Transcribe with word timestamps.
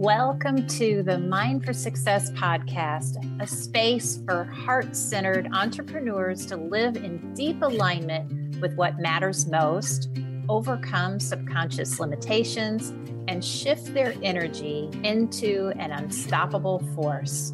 Welcome 0.00 0.64
to 0.68 1.02
the 1.02 1.18
Mind 1.18 1.64
for 1.64 1.72
Success 1.72 2.30
podcast, 2.30 3.16
a 3.42 3.46
space 3.48 4.22
for 4.24 4.44
heart 4.44 4.94
centered 4.94 5.48
entrepreneurs 5.52 6.46
to 6.46 6.56
live 6.56 6.96
in 6.96 7.34
deep 7.34 7.60
alignment 7.62 8.60
with 8.60 8.76
what 8.76 9.00
matters 9.00 9.48
most, 9.48 10.08
overcome 10.48 11.18
subconscious 11.18 11.98
limitations, 11.98 12.90
and 13.26 13.44
shift 13.44 13.92
their 13.92 14.14
energy 14.22 14.88
into 15.02 15.72
an 15.80 15.90
unstoppable 15.90 16.78
force. 16.94 17.50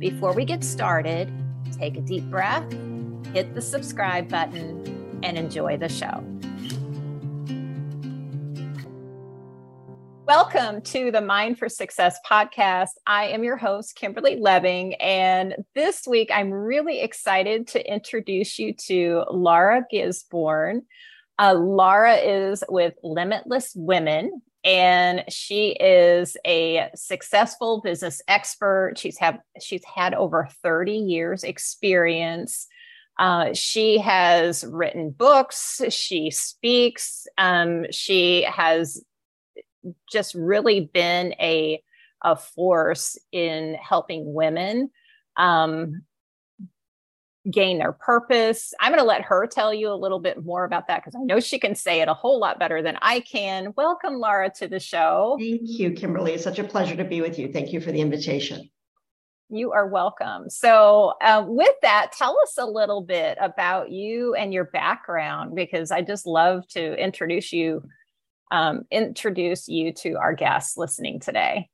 Before 0.00 0.32
we 0.32 0.44
get 0.44 0.64
started, 0.64 1.32
take 1.78 1.96
a 1.96 2.00
deep 2.00 2.24
breath, 2.24 2.68
hit 3.32 3.54
the 3.54 3.62
subscribe 3.62 4.28
button, 4.28 5.20
and 5.22 5.38
enjoy 5.38 5.76
the 5.76 5.88
show. 5.88 6.24
Welcome 10.26 10.80
to 10.80 11.10
the 11.10 11.20
Mind 11.20 11.58
for 11.58 11.68
Success 11.68 12.18
podcast. 12.26 12.92
I 13.06 13.26
am 13.26 13.44
your 13.44 13.58
host, 13.58 13.94
Kimberly 13.94 14.36
Leving, 14.36 14.94
and 14.94 15.54
this 15.74 16.06
week 16.06 16.30
I'm 16.32 16.50
really 16.50 17.02
excited 17.02 17.68
to 17.68 17.92
introduce 17.92 18.58
you 18.58 18.72
to 18.86 19.24
Laura 19.30 19.84
Gisborne. 19.90 20.86
Uh, 21.38 21.52
Laura 21.52 22.14
is 22.14 22.64
with 22.70 22.94
Limitless 23.02 23.74
Women, 23.76 24.40
and 24.64 25.24
she 25.28 25.72
is 25.72 26.38
a 26.46 26.88
successful 26.94 27.82
business 27.82 28.22
expert. 28.26 28.94
She's 28.96 29.18
have 29.18 29.40
she's 29.60 29.84
had 29.84 30.14
over 30.14 30.48
30 30.62 30.92
years 30.92 31.44
experience. 31.44 32.66
Uh, 33.18 33.52
she 33.52 33.98
has 33.98 34.64
written 34.64 35.10
books. 35.10 35.82
She 35.90 36.30
speaks. 36.30 37.26
Um, 37.36 37.84
she 37.90 38.44
has 38.44 39.04
just 40.10 40.34
really 40.34 40.80
been 40.92 41.34
a 41.40 41.82
a 42.22 42.36
force 42.36 43.18
in 43.32 43.74
helping 43.74 44.32
women 44.32 44.90
um, 45.36 46.02
gain 47.50 47.78
their 47.78 47.92
purpose. 47.92 48.72
I'm 48.80 48.90
going 48.90 49.00
to 49.00 49.06
let 49.06 49.22
her 49.22 49.46
tell 49.46 49.74
you 49.74 49.90
a 49.90 49.94
little 49.94 50.18
bit 50.18 50.42
more 50.42 50.64
about 50.64 50.88
that 50.88 51.04
because 51.04 51.14
I 51.14 51.22
know 51.22 51.40
she 51.40 51.58
can 51.58 51.74
say 51.74 52.00
it 52.00 52.08
a 52.08 52.14
whole 52.14 52.40
lot 52.40 52.58
better 52.58 52.82
than 52.82 52.96
I 53.02 53.20
can. 53.20 53.74
Welcome, 53.76 54.14
Laura, 54.14 54.50
to 54.56 54.66
the 54.66 54.80
show. 54.80 55.36
Thank 55.38 55.60
you, 55.64 55.92
Kimberly. 55.92 56.32
It's 56.32 56.44
such 56.44 56.58
a 56.58 56.64
pleasure 56.64 56.96
to 56.96 57.04
be 57.04 57.20
with 57.20 57.38
you. 57.38 57.52
Thank 57.52 57.72
you 57.72 57.80
for 57.80 57.92
the 57.92 58.00
invitation. 58.00 58.70
You 59.50 59.72
are 59.72 59.86
welcome. 59.86 60.48
So, 60.48 61.12
uh, 61.20 61.44
with 61.46 61.74
that, 61.82 62.12
tell 62.16 62.36
us 62.42 62.56
a 62.58 62.64
little 62.64 63.02
bit 63.02 63.36
about 63.38 63.90
you 63.90 64.34
and 64.34 64.54
your 64.54 64.64
background 64.64 65.54
because 65.54 65.90
I 65.90 66.00
just 66.00 66.26
love 66.26 66.66
to 66.68 66.94
introduce 66.94 67.52
you 67.52 67.84
um, 68.54 68.82
introduce 68.90 69.68
you 69.68 69.92
to 69.92 70.14
our 70.14 70.32
guests 70.32 70.76
listening 70.76 71.18
today. 71.18 71.68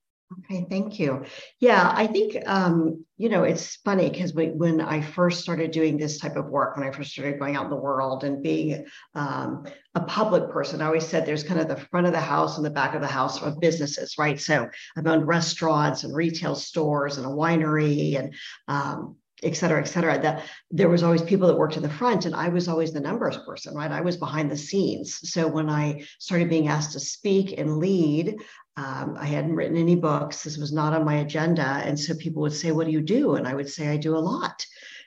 Okay, 0.44 0.64
thank 0.70 1.00
you. 1.00 1.24
Yeah, 1.58 1.92
I 1.92 2.06
think 2.06 2.36
um, 2.46 3.04
you 3.16 3.28
know 3.28 3.42
it's 3.42 3.76
funny 3.84 4.08
because 4.08 4.32
when 4.32 4.80
I 4.80 5.00
first 5.00 5.40
started 5.40 5.72
doing 5.72 5.98
this 5.98 6.18
type 6.18 6.36
of 6.36 6.46
work, 6.46 6.76
when 6.76 6.86
I 6.86 6.92
first 6.92 7.10
started 7.10 7.40
going 7.40 7.56
out 7.56 7.64
in 7.64 7.70
the 7.70 7.76
world 7.76 8.22
and 8.22 8.40
being 8.40 8.86
um, 9.16 9.66
a 9.96 10.02
public 10.02 10.48
person, 10.50 10.80
I 10.80 10.86
always 10.86 11.06
said 11.06 11.26
there's 11.26 11.42
kind 11.42 11.58
of 11.58 11.66
the 11.66 11.84
front 11.90 12.06
of 12.06 12.12
the 12.12 12.20
house 12.20 12.56
and 12.56 12.64
the 12.64 12.70
back 12.70 12.94
of 12.94 13.00
the 13.00 13.08
house 13.08 13.42
of 13.42 13.58
businesses, 13.58 14.14
right? 14.18 14.40
So 14.40 14.68
I've 14.96 15.06
owned 15.06 15.26
restaurants 15.26 16.04
and 16.04 16.14
retail 16.14 16.54
stores 16.54 17.18
and 17.18 17.26
a 17.26 17.30
winery 17.30 18.16
and 18.16 18.32
um, 18.68 19.16
et 19.42 19.56
cetera, 19.56 19.80
et 19.80 19.86
cetera, 19.86 20.20
that 20.20 20.44
there 20.70 20.88
was 20.88 21.02
always 21.02 21.22
people 21.22 21.46
that 21.48 21.56
worked 21.56 21.76
in 21.76 21.82
the 21.82 21.88
front 21.88 22.26
and 22.26 22.34
I 22.34 22.48
was 22.48 22.68
always 22.68 22.92
the 22.92 23.00
numbers 23.00 23.36
person, 23.46 23.74
right? 23.74 23.90
I 23.90 24.00
was 24.00 24.16
behind 24.16 24.50
the 24.50 24.56
scenes. 24.56 25.18
So 25.30 25.46
when 25.46 25.70
I 25.70 26.04
started 26.18 26.48
being 26.48 26.68
asked 26.68 26.92
to 26.92 27.00
speak 27.00 27.58
and 27.58 27.78
lead, 27.78 28.36
um, 28.76 29.16
I 29.18 29.26
hadn't 29.26 29.56
written 29.56 29.76
any 29.76 29.96
books. 29.96 30.42
This 30.42 30.56
was 30.56 30.72
not 30.72 30.94
on 30.94 31.04
my 31.04 31.16
agenda. 31.16 31.62
And 31.62 31.98
so 31.98 32.14
people 32.14 32.42
would 32.42 32.52
say, 32.52 32.72
what 32.72 32.86
do 32.86 32.92
you 32.92 33.02
do? 33.02 33.34
And 33.34 33.46
I 33.46 33.54
would 33.54 33.68
say, 33.68 33.88
I 33.88 33.96
do 33.96 34.16
a 34.16 34.18
lot. 34.18 34.64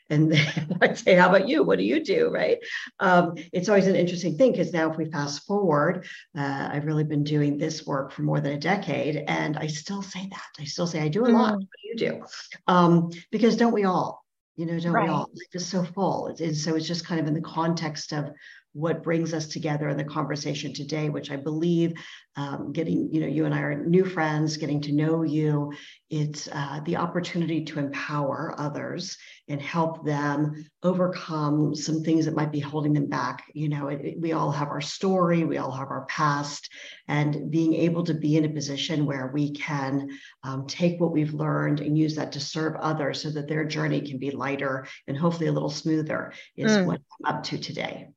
And 0.09 0.33
I'd 0.81 0.97
say, 0.97 1.15
how 1.15 1.29
about 1.29 1.47
you? 1.47 1.63
What 1.63 1.79
do 1.79 1.85
you 1.85 2.03
do? 2.03 2.29
Right. 2.29 2.59
Um, 2.99 3.35
it's 3.51 3.69
always 3.69 3.87
an 3.87 3.95
interesting 3.95 4.37
thing 4.37 4.51
because 4.51 4.73
now 4.73 4.91
if 4.91 4.97
we 4.97 5.05
fast 5.05 5.45
forward, 5.45 6.05
uh, 6.37 6.69
I've 6.71 6.85
really 6.85 7.03
been 7.03 7.23
doing 7.23 7.57
this 7.57 7.85
work 7.85 8.11
for 8.11 8.23
more 8.23 8.39
than 8.39 8.53
a 8.53 8.59
decade. 8.59 9.23
And 9.27 9.57
I 9.57 9.67
still 9.67 10.01
say 10.01 10.27
that. 10.29 10.49
I 10.59 10.65
still 10.65 10.87
say 10.87 11.01
I 11.01 11.07
do 11.07 11.25
a 11.25 11.27
lot. 11.27 11.53
Mm. 11.53 11.57
What 11.57 11.79
do 11.81 11.87
you 11.87 11.95
do? 11.95 12.23
Um, 12.67 13.09
because 13.31 13.55
don't 13.55 13.73
we 13.73 13.85
all? 13.85 14.22
You 14.55 14.65
know, 14.65 14.79
don't 14.79 14.91
right. 14.91 15.05
we 15.05 15.09
all? 15.09 15.29
Life 15.33 15.55
is 15.55 15.65
so 15.65 15.83
full. 15.83 16.27
and 16.27 16.55
so 16.55 16.75
it's 16.75 16.87
just 16.87 17.05
kind 17.05 17.19
of 17.19 17.27
in 17.27 17.33
the 17.33 17.41
context 17.41 18.13
of 18.13 18.31
what 18.73 19.03
brings 19.03 19.33
us 19.33 19.47
together 19.47 19.87
in 19.89 19.97
the 19.97 20.03
conversation 20.03 20.73
today, 20.73 21.09
which 21.09 21.31
I 21.31 21.35
believe 21.35 21.93
um, 22.35 22.71
getting, 22.73 23.13
you 23.13 23.21
know, 23.21 23.27
you 23.27 23.45
and 23.45 23.53
I 23.53 23.59
are 23.59 23.85
new 23.85 24.03
friends, 24.03 24.57
getting 24.57 24.81
to 24.81 24.91
know 24.91 25.21
you. 25.21 25.71
It's 26.09 26.49
uh, 26.51 26.79
the 26.83 26.97
opportunity 26.97 27.63
to 27.65 27.79
empower 27.79 28.55
others 28.57 29.15
and 29.47 29.61
help 29.61 30.03
them 30.03 30.65
overcome 30.81 31.75
some 31.75 32.01
things 32.01 32.25
that 32.25 32.35
might 32.35 32.51
be 32.51 32.59
holding 32.59 32.93
them 32.93 33.07
back. 33.07 33.43
You 33.53 33.69
know, 33.69 33.89
it, 33.89 34.01
it, 34.03 34.19
we 34.19 34.31
all 34.31 34.51
have 34.51 34.69
our 34.69 34.81
story, 34.81 35.43
we 35.43 35.57
all 35.57 35.71
have 35.71 35.89
our 35.89 36.05
past, 36.05 36.67
and 37.07 37.51
being 37.51 37.75
able 37.75 38.03
to 38.05 38.13
be 38.15 38.37
in 38.37 38.45
a 38.45 38.49
position 38.49 39.05
where 39.05 39.27
we 39.27 39.51
can 39.51 40.09
um, 40.43 40.65
take 40.65 40.99
what 40.99 41.11
we've 41.11 41.33
learned 41.33 41.79
and 41.79 41.97
use 41.97 42.15
that 42.15 42.31
to 42.31 42.39
serve 42.39 42.75
others 42.77 43.21
so 43.21 43.29
that 43.29 43.47
their 43.47 43.65
journey 43.65 44.01
can 44.01 44.17
be 44.17 44.31
lighter 44.31 44.87
and 45.07 45.15
hopefully 45.15 45.47
a 45.47 45.51
little 45.51 45.69
smoother 45.69 46.33
is 46.57 46.71
mm. 46.71 46.85
what 46.85 47.01
I'm 47.25 47.35
up 47.35 47.43
to 47.43 47.59
today. 47.59 48.07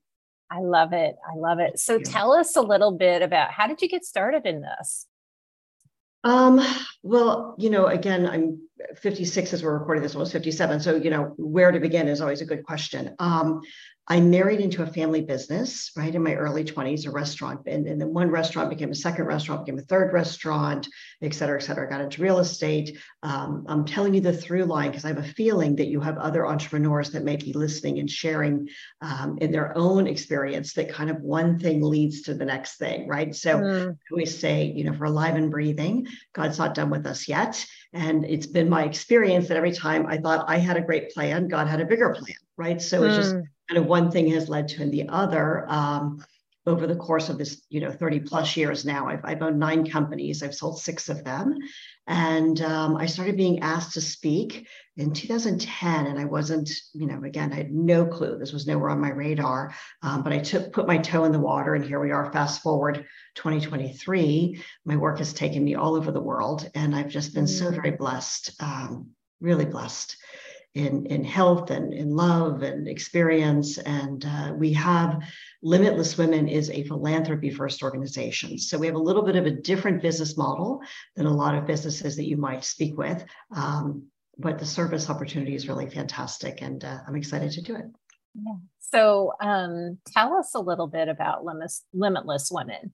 I 0.51 0.61
love 0.61 0.93
it. 0.93 1.17
I 1.29 1.37
love 1.37 1.59
it. 1.59 1.79
So 1.79 1.99
tell 1.99 2.33
us 2.33 2.57
a 2.57 2.63
little 2.63 2.93
bit 2.93 3.23
about 3.23 3.51
how 3.51 3.67
did 3.67 3.83
you 3.83 3.89
get 3.89 4.05
started 4.05 4.47
in 4.47 4.61
this? 4.61 5.07
Um, 6.25 6.61
well, 7.03 7.55
you 7.59 7.71
know, 7.71 7.87
again, 7.87 8.27
I'm 8.27 8.61
56 8.97 9.53
as 9.53 9.63
we're 9.63 9.79
recording 9.79 10.03
this, 10.03 10.15
almost 10.15 10.33
57. 10.33 10.81
So, 10.81 10.97
you 10.97 11.11
know, 11.11 11.35
where 11.37 11.71
to 11.71 11.79
begin 11.79 12.09
is 12.09 12.21
always 12.21 12.41
a 12.41 12.45
good 12.45 12.65
question. 12.65 13.15
Um, 13.19 13.61
I 14.09 14.21
married 14.21 14.61
into 14.61 14.85
a 14.85 14.87
family 14.87 15.21
business, 15.21 15.91
right, 15.97 16.15
in 16.15 16.23
my 16.23 16.35
early 16.35 16.63
20s, 16.63 17.07
a 17.07 17.11
restaurant. 17.11 17.63
And, 17.67 17.89
and 17.89 18.01
then 18.01 18.15
one 18.15 18.31
restaurant 18.31 18.71
became 18.71 18.93
a 18.93 18.95
second 18.95 19.25
restaurant, 19.25 19.67
became 19.67 19.81
a 19.81 19.83
third 19.83 20.13
restaurant, 20.13 20.87
et 21.23 21.35
cetera, 21.35 21.59
et 21.59 21.65
cetera. 21.65 21.89
I 21.89 21.91
got 21.91 22.01
into 22.01 22.23
real 22.23 22.39
estate. 22.39 22.99
Um, 23.25 23.65
I'm 23.69 23.85
telling 23.85 24.15
you 24.15 24.21
the 24.21 24.33
through 24.33 24.67
line 24.67 24.91
because 24.91 25.05
I 25.05 25.09
have 25.09 25.19
a 25.19 25.25
feeling 25.25 25.75
that 25.77 25.89
you 25.89 26.01
have 26.01 26.19
other 26.19 26.47
entrepreneurs 26.47 27.11
that 27.11 27.25
may 27.25 27.35
be 27.35 27.53
listening 27.53 27.99
and 27.99 28.09
sharing 28.09 28.69
um, 29.01 29.39
in 29.41 29.51
their 29.51 29.77
own 29.77 30.07
experience 30.07 30.75
that 30.75 30.93
kind 30.93 31.11
of 31.11 31.21
one 31.21 31.59
thing 31.59 31.83
leads 31.83 32.23
to 32.23 32.35
the 32.35 32.45
next 32.45 32.77
thing, 32.77 33.09
right? 33.09 33.35
So 33.35 33.59
mm. 33.59 33.99
Always 34.13 34.39
say, 34.39 34.67
you 34.67 34.85
know, 34.85 34.93
if 34.93 35.01
we're 35.01 35.07
alive 35.07 35.35
and 35.35 35.51
breathing, 35.51 36.07
God's 36.33 36.59
not 36.59 36.75
done 36.75 36.91
with 36.91 37.07
us 37.07 37.27
yet. 37.27 37.67
And 37.93 38.25
it's 38.25 38.47
been 38.47 38.69
my 38.69 38.85
experience 38.85 39.49
that 39.49 39.57
every 39.57 39.73
time 39.73 40.07
I 40.07 40.19
thought 40.19 40.45
I 40.49 40.59
had 40.59 40.77
a 40.77 40.81
great 40.81 41.11
plan, 41.11 41.49
God 41.49 41.67
had 41.67 41.81
a 41.81 41.85
bigger 41.85 42.11
plan, 42.11 42.37
right? 42.57 42.81
So 42.81 43.01
mm. 43.01 43.09
it's 43.09 43.17
just 43.17 43.35
hmm 43.35 43.41
kind 43.69 43.79
of 43.79 43.87
one 43.87 44.11
thing 44.11 44.29
has 44.31 44.49
led 44.49 44.69
to 44.69 44.89
the 44.89 45.09
other. 45.09 45.67
Um, 45.69 46.25
over 46.67 46.89
the 46.89 46.97
course 46.97 47.29
of 47.29 47.39
this, 47.39 47.63
you 47.71 47.81
know, 47.81 47.93
30 47.93 48.21
plus 48.21 48.57
years 48.57 48.85
now, 48.85 49.07
I've, 49.07 49.25
I've 49.25 49.41
owned 49.41 49.59
nine 49.59 49.89
companies. 49.89 50.43
I've 50.43 50.55
sold 50.55 50.81
six 50.81 51.09
of 51.09 51.23
them. 51.23 51.57
And 52.09 52.61
um, 52.61 52.97
I 52.97 53.07
started 53.07 53.37
being 53.37 53.61
asked 53.61 53.95
to 53.95 54.01
speak 54.01 54.67
in 54.97 55.13
2010. 55.13 56.07
And 56.07 56.19
I 56.19 56.25
wasn't, 56.25 56.69
you 56.93 57.07
know, 57.07 57.23
again, 57.23 57.53
I 57.53 57.57
had 57.57 57.73
no 57.73 58.05
clue. 58.05 58.37
This 58.37 58.53
was 58.53 58.67
nowhere 58.67 58.91
on 58.91 59.01
my 59.01 59.11
radar. 59.11 59.75
Um, 60.03 60.25
but 60.25 60.33
I 60.33 60.39
took, 60.39 60.73
put 60.73 60.89
my 60.89 60.99
toe 60.99 61.25
in 61.25 61.31
the 61.31 61.39
water. 61.39 61.75
And 61.77 61.85
here 61.85 62.01
we 62.01 62.11
are, 62.11 62.33
fast 62.33 62.63
forward 62.63 63.07
2023. 63.37 64.61
My 64.85 64.97
work 64.97 65.19
has 65.19 65.33
taken 65.33 65.63
me 65.63 65.77
all 65.77 65.95
over 65.95 66.11
the 66.11 66.21
world. 66.21 66.69
And 66.75 66.97
I've 66.97 67.09
just 67.09 67.33
been 67.33 67.47
so 67.47 67.67
mm. 67.71 67.75
very 67.77 67.93
blessed, 67.93 68.61
um, 68.61 69.11
really 69.41 69.67
blessed 69.67 70.17
in, 70.77 71.07
in 71.07 71.25
health 71.25 71.71
and 71.71 71.95
in 71.95 72.15
love 72.15 72.63
and 72.63 72.87
experience. 72.87 73.79
And 73.79 74.25
uh, 74.27 74.53
we 74.55 74.75
have 74.75 75.23
Limitless 75.63 76.19
Women 76.19 76.49
is 76.49 76.69
a 76.69 76.85
philanthropy 76.85 77.49
first 77.49 77.83
organization. 77.83 78.59
So 78.59 78.77
we 78.77 78.87
have 78.87 78.95
a 78.95 78.99
little 78.99 79.23
bit 79.23 79.37
of 79.37 79.47
a 79.47 79.51
different 79.51 80.03
business 80.03 80.37
model 80.37 80.83
than 81.17 81.25
a 81.25 81.35
lot 81.35 81.55
of 81.55 81.67
businesses 81.67 82.15
that 82.17 82.29
you 82.29 82.37
might 82.37 82.63
speak 82.63 82.99
with. 82.99 83.25
Um, 83.57 84.09
but 84.37 84.59
the 84.59 84.67
service 84.67 85.09
opportunity 85.09 85.55
is 85.55 85.67
really 85.67 85.89
fantastic 85.89 86.61
and 86.61 86.85
uh, 86.85 86.99
I'm 87.09 87.17
excited 87.17 87.53
to 87.53 87.63
do 87.63 87.75
it. 87.77 87.87
Yeah. 88.35 88.57
So 88.81 89.33
um, 89.41 89.97
tell 90.13 90.35
us 90.35 90.55
a 90.55 90.61
little 90.61 90.89
bit 90.89 91.09
about 91.09 91.43
Limitless 91.43 92.51
Women 92.51 92.93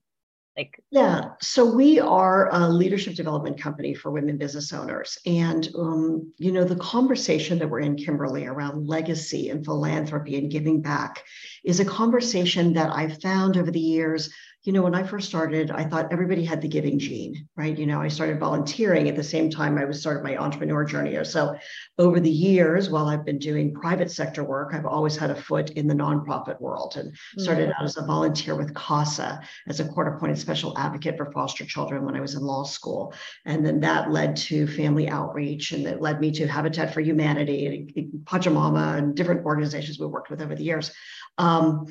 like 0.57 0.83
yeah 0.91 1.31
so 1.41 1.65
we 1.65 1.99
are 1.99 2.49
a 2.53 2.69
leadership 2.69 3.15
development 3.15 3.59
company 3.59 3.93
for 3.93 4.11
women 4.11 4.37
business 4.37 4.71
owners. 4.71 5.17
And 5.25 5.67
um, 5.75 6.33
you 6.37 6.51
know 6.51 6.63
the 6.63 6.75
conversation 6.75 7.59
that 7.59 7.69
we're 7.69 7.79
in 7.79 7.95
kimberly 7.95 8.45
around 8.45 8.87
legacy 8.87 9.49
and 9.49 9.65
philanthropy 9.65 10.37
and 10.37 10.51
giving 10.51 10.81
back 10.81 11.23
is 11.63 11.79
a 11.79 11.85
conversation 11.85 12.73
that 12.73 12.91
i've 12.91 13.21
found 13.21 13.57
over 13.57 13.71
the 13.71 13.79
years 13.79 14.29
you 14.63 14.71
know, 14.71 14.81
when 14.81 14.95
I 14.95 15.03
first 15.03 15.27
started, 15.27 15.71
I 15.71 15.83
thought 15.83 16.13
everybody 16.13 16.45
had 16.45 16.61
the 16.61 16.69
giving 16.69 16.97
gene, 16.97 17.49
right? 17.57 17.77
You 17.77 17.85
know, 17.85 17.99
I 17.99 18.07
started 18.07 18.39
volunteering 18.39 19.09
at 19.09 19.15
the 19.17 19.23
same 19.23 19.49
time 19.49 19.77
I 19.77 19.83
was 19.83 19.99
started 19.99 20.23
my 20.23 20.37
entrepreneur 20.37 20.85
journey. 20.85 21.21
So 21.25 21.57
over 21.99 22.21
the 22.21 22.29
years, 22.29 22.89
while 22.89 23.07
I've 23.07 23.25
been 23.25 23.39
doing 23.39 23.73
private 23.73 24.09
sector 24.09 24.41
work, 24.41 24.73
I've 24.73 24.85
always 24.85 25.17
had 25.17 25.31
a 25.31 25.35
foot 25.35 25.71
in 25.71 25.85
the 25.85 25.93
nonprofit 25.93 26.61
world 26.61 26.95
and 26.95 27.13
started 27.37 27.69
mm-hmm. 27.69 27.81
out 27.81 27.85
as 27.85 27.97
a 27.97 28.05
volunteer 28.05 28.55
with 28.55 28.73
CASA 28.73 29.41
as 29.67 29.81
a 29.81 29.85
court 29.85 30.07
appointed 30.07 30.37
special 30.37 30.77
advocate 30.77 31.17
for 31.17 31.29
foster 31.33 31.65
children 31.65 32.05
when 32.05 32.15
I 32.15 32.21
was 32.21 32.35
in 32.35 32.41
law 32.41 32.63
school. 32.63 33.13
And 33.45 33.65
then 33.65 33.81
that 33.81 34.11
led 34.11 34.37
to 34.37 34.65
family 34.65 35.09
outreach 35.09 35.73
and 35.73 35.85
it 35.85 36.01
led 36.01 36.21
me 36.21 36.31
to 36.31 36.47
Habitat 36.47 36.93
for 36.93 37.01
Humanity 37.01 37.65
and 37.65 38.23
Pachamama 38.23 38.97
and 38.97 39.13
different 39.13 39.43
organizations 39.43 39.99
we 39.99 40.05
worked 40.05 40.29
with 40.29 40.41
over 40.41 40.55
the 40.55 40.63
years. 40.63 40.91
Um, 41.37 41.87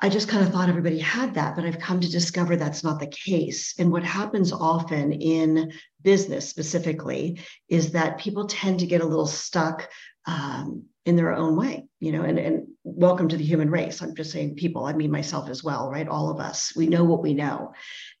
I 0.00 0.08
just 0.08 0.28
kind 0.28 0.46
of 0.46 0.52
thought 0.52 0.68
everybody 0.68 1.00
had 1.00 1.34
that, 1.34 1.56
but 1.56 1.64
I've 1.64 1.80
come 1.80 2.00
to 2.00 2.10
discover 2.10 2.54
that's 2.54 2.84
not 2.84 3.00
the 3.00 3.08
case. 3.08 3.74
And 3.78 3.90
what 3.90 4.04
happens 4.04 4.52
often 4.52 5.12
in 5.12 5.72
business 6.02 6.48
specifically 6.48 7.40
is 7.68 7.92
that 7.92 8.18
people 8.18 8.46
tend 8.46 8.78
to 8.80 8.86
get 8.86 9.00
a 9.00 9.06
little 9.06 9.26
stuck 9.26 9.88
um, 10.26 10.84
in 11.04 11.16
their 11.16 11.32
own 11.32 11.56
way, 11.56 11.88
you 11.98 12.12
know, 12.12 12.22
and, 12.22 12.38
and 12.38 12.68
welcome 12.84 13.28
to 13.28 13.36
the 13.36 13.44
human 13.44 13.70
race. 13.70 14.00
I'm 14.00 14.14
just 14.14 14.30
saying 14.30 14.54
people, 14.54 14.84
I 14.84 14.92
mean 14.92 15.10
myself 15.10 15.48
as 15.48 15.64
well, 15.64 15.90
right? 15.90 16.06
All 16.06 16.30
of 16.30 16.38
us, 16.38 16.76
we 16.76 16.86
know 16.86 17.02
what 17.02 17.22
we 17.22 17.34
know. 17.34 17.72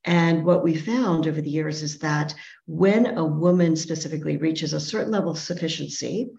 And 0.04 0.44
what 0.44 0.64
we 0.64 0.74
found 0.74 1.28
over 1.28 1.40
the 1.40 1.50
years 1.50 1.82
is 1.82 1.98
that 1.98 2.34
when 2.66 3.18
a 3.18 3.24
woman 3.24 3.76
specifically 3.76 4.36
reaches 4.36 4.72
a 4.72 4.80
certain 4.80 5.12
level 5.12 5.30
of 5.30 5.38
sufficiency, 5.38 6.30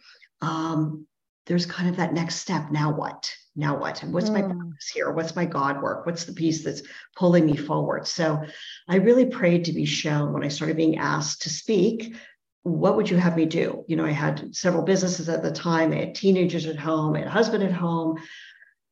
um, 0.41 1.07
there's 1.45 1.65
kind 1.65 1.87
of 1.87 1.97
that 1.97 2.13
next 2.13 2.35
step. 2.35 2.71
Now 2.71 2.93
what? 2.93 3.31
Now 3.59 3.77
what? 3.77 4.01
And 4.01 4.13
what's 4.13 4.29
mm. 4.29 4.33
my 4.33 4.41
purpose 4.41 4.87
here? 4.87 5.11
What's 5.11 5.35
my 5.35 5.45
God 5.45 5.81
work? 5.81 6.05
What's 6.05 6.23
the 6.23 6.33
piece 6.33 6.63
that's 6.63 6.81
pulling 7.15 7.45
me 7.45 7.57
forward? 7.57 8.07
So 8.07 8.41
I 8.87 8.95
really 8.95 9.25
prayed 9.25 9.65
to 9.65 9.73
be 9.73 9.85
shown 9.85 10.31
when 10.31 10.43
I 10.43 10.47
started 10.47 10.77
being 10.77 10.97
asked 10.97 11.41
to 11.43 11.49
speak. 11.49 12.15
What 12.63 12.95
would 12.95 13.09
you 13.09 13.17
have 13.17 13.35
me 13.35 13.45
do? 13.45 13.83
You 13.87 13.97
know, 13.97 14.05
I 14.05 14.11
had 14.11 14.55
several 14.55 14.83
businesses 14.83 15.27
at 15.27 15.43
the 15.43 15.51
time. 15.51 15.91
I 15.91 15.97
had 15.97 16.15
teenagers 16.15 16.65
at 16.65 16.77
home. 16.77 17.15
I 17.15 17.19
had 17.19 17.27
a 17.27 17.31
husband 17.31 17.63
at 17.63 17.73
home. 17.73 18.17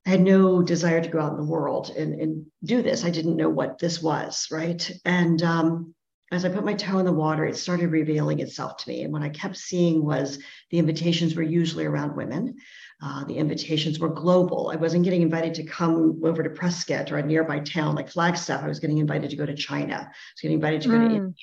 I 0.06 0.10
had 0.12 0.22
no 0.22 0.62
desire 0.62 1.02
to 1.02 1.10
go 1.10 1.20
out 1.20 1.32
in 1.32 1.38
the 1.38 1.52
world 1.52 1.90
and, 1.90 2.20
and 2.20 2.46
do 2.64 2.82
this. 2.82 3.06
I 3.06 3.10
didn't 3.10 3.36
know 3.36 3.50
what 3.50 3.80
this 3.80 4.02
was, 4.02 4.48
right? 4.52 4.92
And 5.06 5.42
um, 5.44 5.96
as 6.32 6.44
I 6.44 6.50
put 6.50 6.66
my 6.66 6.74
toe 6.74 7.00
in 7.00 7.06
the 7.06 7.14
water, 7.14 7.46
it 7.46 7.56
started 7.56 7.92
revealing 7.92 8.40
itself 8.40 8.78
to 8.78 8.90
me. 8.90 9.04
And 9.04 9.14
what 9.14 9.22
I 9.22 9.30
kept 9.30 9.56
seeing 9.56 10.04
was 10.04 10.40
the 10.72 10.80
invitations 10.80 11.36
were 11.36 11.44
usually 11.44 11.86
around 11.86 12.18
women. 12.18 12.56
Uh, 13.00 13.24
the 13.26 13.38
invitations 13.38 14.00
were 14.00 14.10
global. 14.10 14.72
I 14.74 14.76
wasn't 14.76 15.04
getting 15.04 15.22
invited 15.22 15.54
to 15.56 15.64
come 15.64 16.20
over 16.24 16.42
to 16.42 16.50
Prescott 16.50 17.12
or 17.12 17.20
a 17.20 17.24
nearby 17.24 17.60
town 17.60 17.94
like 17.94 18.10
Flagstaff. 18.10 18.64
I 18.64 18.68
was 18.68 18.80
getting 18.80 18.98
invited 18.98 19.30
to 19.30 19.36
go 19.36 19.46
to 19.46 19.54
China. 19.54 19.96
I 19.96 20.08
was 20.08 20.42
getting 20.42 20.56
invited 20.56 20.82
to 20.82 20.90
go 20.90 20.96
mm. 20.96 21.10
to 21.10 21.16
India. 21.16 21.34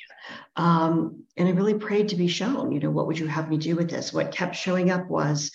Um, 0.56 1.23
and 1.37 1.47
I 1.47 1.53
really 1.53 1.75
prayed 1.75 2.09
to 2.09 2.17
be 2.17 2.27
shown, 2.27 2.73
you 2.73 2.81
know, 2.81 2.91
what 2.91 3.06
would 3.06 3.19
you 3.19 3.29
have 3.29 3.49
me 3.49 3.56
do 3.56 3.77
with 3.77 3.89
this? 3.89 4.12
What 4.12 4.33
kept 4.33 4.56
showing 4.56 4.91
up 4.91 5.09
was 5.09 5.53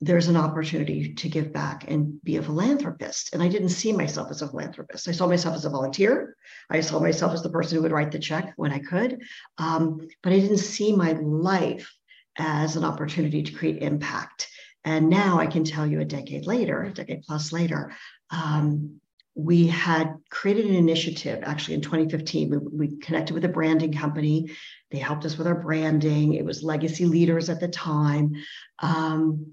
there's 0.00 0.28
an 0.28 0.36
opportunity 0.36 1.14
to 1.14 1.28
give 1.28 1.52
back 1.52 1.90
and 1.90 2.22
be 2.22 2.36
a 2.36 2.42
philanthropist. 2.42 3.32
And 3.32 3.42
I 3.42 3.48
didn't 3.48 3.70
see 3.70 3.92
myself 3.92 4.30
as 4.30 4.42
a 4.42 4.48
philanthropist. 4.48 5.08
I 5.08 5.12
saw 5.12 5.26
myself 5.26 5.56
as 5.56 5.64
a 5.64 5.70
volunteer. 5.70 6.36
I 6.70 6.80
saw 6.80 7.00
myself 7.00 7.32
as 7.32 7.42
the 7.42 7.48
person 7.48 7.76
who 7.76 7.82
would 7.82 7.92
write 7.92 8.12
the 8.12 8.18
check 8.18 8.52
when 8.56 8.70
I 8.70 8.78
could. 8.80 9.22
Um, 9.58 10.06
but 10.22 10.32
I 10.32 10.38
didn't 10.38 10.58
see 10.58 10.94
my 10.94 11.12
life 11.12 11.92
as 12.36 12.76
an 12.76 12.84
opportunity 12.84 13.42
to 13.42 13.52
create 13.52 13.82
impact. 13.82 14.48
And 14.84 15.08
now 15.08 15.38
I 15.38 15.46
can 15.46 15.64
tell 15.64 15.86
you 15.86 16.00
a 16.00 16.04
decade 16.04 16.46
later, 16.46 16.82
a 16.82 16.92
decade 16.92 17.22
plus 17.22 17.52
later, 17.52 17.92
um, 18.30 19.00
we 19.34 19.66
had 19.66 20.14
created 20.30 20.66
an 20.66 20.74
initiative 20.74 21.42
actually 21.42 21.74
in 21.74 21.80
2015. 21.80 22.50
We, 22.50 22.58
we, 22.58 22.96
connected 22.98 23.34
with 23.34 23.44
a 23.44 23.48
branding 23.48 23.92
company. 23.92 24.50
They 24.90 24.98
helped 24.98 25.24
us 25.24 25.36
with 25.36 25.46
our 25.46 25.60
branding. 25.60 26.34
It 26.34 26.44
was 26.44 26.62
Legacy 26.62 27.06
Leaders 27.06 27.48
at 27.48 27.60
the 27.60 27.68
time. 27.68 28.34
Um, 28.80 29.50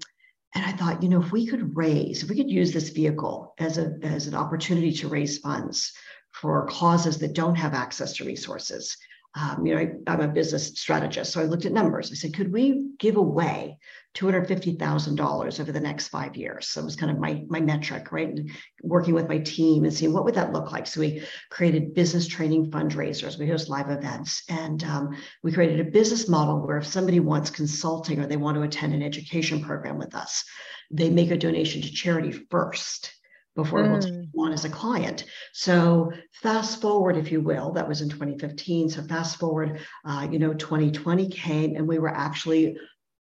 and 0.54 0.64
I 0.64 0.72
thought, 0.72 1.02
you 1.02 1.08
know, 1.08 1.22
if 1.22 1.32
we 1.32 1.46
could 1.46 1.76
raise, 1.76 2.22
if 2.22 2.28
we 2.28 2.36
could 2.36 2.50
use 2.50 2.72
this 2.72 2.90
vehicle 2.90 3.54
as, 3.58 3.78
a, 3.78 3.94
as 4.02 4.26
an 4.26 4.34
opportunity 4.34 4.92
to 4.92 5.08
raise 5.08 5.38
funds 5.38 5.92
for 6.30 6.66
causes 6.66 7.18
that 7.18 7.32
don't 7.32 7.56
have 7.56 7.74
access 7.74 8.14
to 8.14 8.24
resources, 8.24 8.96
um, 9.34 9.64
you 9.64 9.74
know, 9.74 9.80
I, 9.80 10.12
am 10.12 10.20
a 10.20 10.28
business 10.28 10.68
strategist, 10.78 11.32
so 11.32 11.40
I 11.40 11.44
looked 11.44 11.64
at 11.64 11.72
numbers. 11.72 12.10
I 12.10 12.14
said, 12.14 12.34
could 12.34 12.52
we 12.52 12.90
give 12.98 13.16
away 13.16 13.78
$250,000 14.14 15.60
over 15.60 15.72
the 15.72 15.80
next 15.80 16.08
five 16.08 16.36
years? 16.36 16.68
So 16.68 16.82
it 16.82 16.84
was 16.84 16.96
kind 16.96 17.10
of 17.10 17.18
my, 17.18 17.42
my 17.48 17.60
metric, 17.60 18.12
right? 18.12 18.28
And 18.28 18.50
working 18.82 19.14
with 19.14 19.30
my 19.30 19.38
team 19.38 19.84
and 19.84 19.94
seeing 19.94 20.12
what 20.12 20.26
would 20.26 20.34
that 20.34 20.52
look 20.52 20.70
like. 20.70 20.86
So 20.86 21.00
we 21.00 21.22
created 21.50 21.94
business 21.94 22.26
training 22.26 22.70
fundraisers. 22.70 23.38
We 23.38 23.48
host 23.48 23.70
live 23.70 23.88
events 23.88 24.42
and 24.50 24.84
um, 24.84 25.16
we 25.42 25.50
created 25.50 25.80
a 25.80 25.90
business 25.90 26.28
model 26.28 26.66
where 26.66 26.76
if 26.76 26.86
somebody 26.86 27.20
wants 27.20 27.48
consulting 27.48 28.20
or 28.20 28.26
they 28.26 28.36
want 28.36 28.56
to 28.56 28.62
attend 28.62 28.92
an 28.92 29.02
education 29.02 29.62
program 29.62 29.96
with 29.96 30.14
us, 30.14 30.44
they 30.90 31.08
make 31.08 31.30
a 31.30 31.38
donation 31.38 31.80
to 31.80 31.90
charity 31.90 32.32
first 32.32 33.14
before 33.54 33.80
mm. 33.80 33.90
we'll 33.90 34.00
take 34.00 34.28
on 34.38 34.52
as 34.52 34.64
a 34.64 34.68
client. 34.68 35.24
So 35.52 36.12
fast 36.42 36.80
forward, 36.80 37.16
if 37.16 37.30
you 37.30 37.40
will, 37.40 37.72
that 37.72 37.88
was 37.88 38.00
in 38.00 38.08
2015. 38.08 38.90
So 38.90 39.02
fast 39.02 39.38
forward, 39.38 39.80
uh, 40.04 40.28
you 40.30 40.38
know, 40.38 40.54
2020 40.54 41.28
came 41.28 41.76
and 41.76 41.86
we 41.86 41.98
were 41.98 42.08
actually 42.08 42.76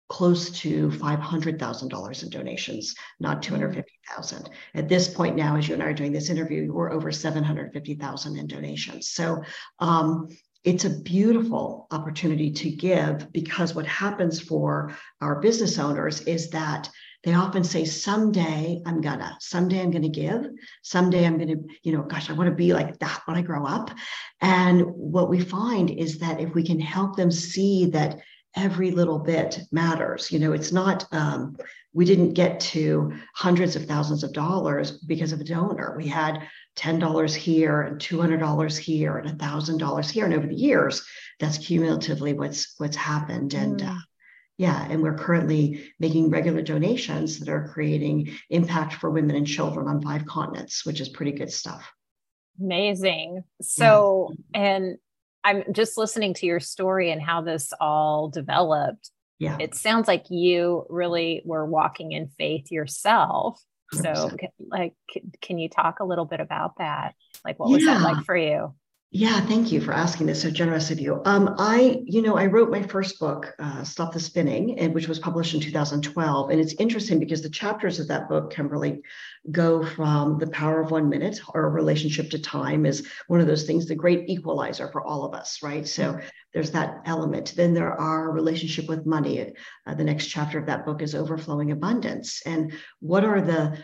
close 0.08 0.50
to 0.50 0.88
$500,000 0.88 2.22
in 2.22 2.30
donations, 2.30 2.94
not 3.20 3.42
250,000. 3.42 4.48
At 4.74 4.88
this 4.88 5.08
point 5.08 5.36
now, 5.36 5.56
as 5.56 5.68
you 5.68 5.74
and 5.74 5.82
I 5.82 5.86
are 5.86 5.92
doing 5.94 6.12
this 6.12 6.30
interview, 6.30 6.72
we're 6.72 6.92
over 6.92 7.12
750,000 7.12 8.38
in 8.38 8.46
donations. 8.46 9.08
So 9.10 9.42
um, 9.80 10.28
it's 10.64 10.86
a 10.86 11.00
beautiful 11.00 11.86
opportunity 11.90 12.50
to 12.50 12.70
give 12.70 13.30
because 13.32 13.74
what 13.74 13.86
happens 13.86 14.40
for 14.40 14.96
our 15.20 15.40
business 15.40 15.78
owners 15.78 16.22
is 16.22 16.50
that 16.50 16.88
they 17.24 17.34
often 17.34 17.64
say 17.64 17.84
someday 17.84 18.80
i'm 18.86 19.00
gonna 19.00 19.36
someday 19.40 19.80
i'm 19.80 19.90
gonna 19.90 20.08
give. 20.08 20.46
Someday 20.82 21.26
i'm 21.26 21.38
gonna 21.38 21.56
you 21.82 21.92
know 21.92 22.02
gosh 22.02 22.30
i 22.30 22.32
want 22.32 22.48
to 22.48 22.54
be 22.54 22.72
like 22.72 22.98
that 22.98 23.22
when 23.26 23.36
i 23.36 23.42
grow 23.42 23.64
up. 23.66 23.90
And 24.40 24.82
what 24.82 25.28
we 25.28 25.40
find 25.40 25.90
is 25.90 26.18
that 26.18 26.40
if 26.40 26.54
we 26.54 26.64
can 26.64 26.80
help 26.80 27.16
them 27.16 27.30
see 27.30 27.86
that 27.86 28.20
every 28.56 28.90
little 28.90 29.18
bit 29.18 29.60
matters 29.70 30.32
you 30.32 30.38
know 30.38 30.52
it's 30.52 30.72
not 30.72 31.06
um, 31.12 31.54
we 31.92 32.04
didn't 32.04 32.34
get 32.34 32.60
to 32.60 33.12
hundreds 33.34 33.74
of 33.74 33.86
thousands 33.86 34.22
of 34.22 34.32
dollars 34.32 34.92
because 34.92 35.32
of 35.32 35.40
a 35.40 35.44
donor. 35.44 35.94
We 35.96 36.06
had 36.06 36.46
$10 36.76 37.34
here 37.34 37.82
and 37.82 38.00
$200 38.00 38.78
here 38.78 39.18
and 39.18 39.38
$1000 39.38 40.10
here. 40.10 40.24
And 40.24 40.34
over 40.34 40.46
the 40.46 40.54
years 40.54 41.04
that's 41.40 41.58
cumulatively 41.58 42.34
what's 42.34 42.74
what's 42.78 42.96
happened. 42.96 43.54
And 43.54 43.80
mm. 43.80 43.88
uh, 43.88 43.98
yeah, 44.58 44.86
and 44.90 45.02
we're 45.02 45.16
currently 45.16 45.92
making 46.00 46.30
regular 46.30 46.62
donations 46.62 47.38
that 47.38 47.48
are 47.48 47.68
creating 47.68 48.32
impact 48.50 48.94
for 48.94 49.08
women 49.08 49.36
and 49.36 49.46
children 49.46 49.86
on 49.86 50.02
five 50.02 50.26
continents, 50.26 50.84
which 50.84 51.00
is 51.00 51.08
pretty 51.08 51.30
good 51.30 51.50
stuff. 51.50 51.88
Amazing. 52.60 53.44
So, 53.62 54.34
yeah. 54.52 54.60
and 54.60 54.96
I'm 55.44 55.62
just 55.72 55.96
listening 55.96 56.34
to 56.34 56.46
your 56.46 56.58
story 56.58 57.12
and 57.12 57.22
how 57.22 57.40
this 57.40 57.72
all 57.80 58.30
developed. 58.30 59.10
Yeah. 59.38 59.56
It 59.60 59.76
sounds 59.76 60.08
like 60.08 60.24
you 60.28 60.84
really 60.88 61.40
were 61.44 61.64
walking 61.64 62.10
in 62.10 62.26
faith 62.26 62.72
yourself. 62.72 63.62
100%. 63.94 64.02
So, 64.02 64.36
like, 64.58 64.94
can 65.40 65.58
you 65.58 65.68
talk 65.68 66.00
a 66.00 66.04
little 66.04 66.24
bit 66.24 66.40
about 66.40 66.78
that? 66.78 67.14
Like, 67.44 67.60
what 67.60 67.70
was 67.70 67.84
yeah. 67.84 67.94
that 67.94 68.02
like 68.02 68.24
for 68.24 68.36
you? 68.36 68.74
Yeah, 69.10 69.40
thank 69.40 69.72
you 69.72 69.80
for 69.80 69.92
asking 69.92 70.26
this. 70.26 70.42
So 70.42 70.50
generous 70.50 70.90
of 70.90 71.00
you. 71.00 71.22
Um, 71.24 71.54
I, 71.56 72.02
you 72.04 72.20
know, 72.20 72.36
I 72.36 72.44
wrote 72.44 72.70
my 72.70 72.82
first 72.82 73.18
book, 73.18 73.54
uh, 73.58 73.82
Stop 73.82 74.12
the 74.12 74.20
Spinning, 74.20 74.78
and 74.78 74.92
which 74.94 75.08
was 75.08 75.18
published 75.18 75.54
in 75.54 75.60
2012. 75.60 76.50
And 76.50 76.60
it's 76.60 76.74
interesting 76.74 77.18
because 77.18 77.40
the 77.40 77.48
chapters 77.48 78.00
of 78.00 78.08
that 78.08 78.28
book, 78.28 78.52
Kimberly, 78.52 79.00
go 79.50 79.82
from 79.82 80.38
the 80.38 80.48
power 80.48 80.82
of 80.82 80.90
one 80.90 81.08
minute, 81.08 81.40
or 81.54 81.70
relationship 81.70 82.28
to 82.30 82.38
time, 82.38 82.84
is 82.84 83.08
one 83.28 83.40
of 83.40 83.46
those 83.46 83.64
things, 83.64 83.86
the 83.86 83.94
great 83.94 84.28
equalizer 84.28 84.88
for 84.92 85.02
all 85.02 85.24
of 85.24 85.32
us, 85.32 85.62
right? 85.62 85.88
So 85.88 86.20
there's 86.52 86.72
that 86.72 87.00
element. 87.06 87.54
Then 87.56 87.72
there 87.72 87.98
are 87.98 88.30
relationship 88.30 88.90
with 88.90 89.06
money. 89.06 89.54
Uh, 89.86 89.94
the 89.94 90.04
next 90.04 90.26
chapter 90.26 90.58
of 90.58 90.66
that 90.66 90.84
book 90.84 91.00
is 91.00 91.14
overflowing 91.14 91.70
abundance, 91.70 92.42
and 92.44 92.74
what 93.00 93.24
are 93.24 93.40
the 93.40 93.78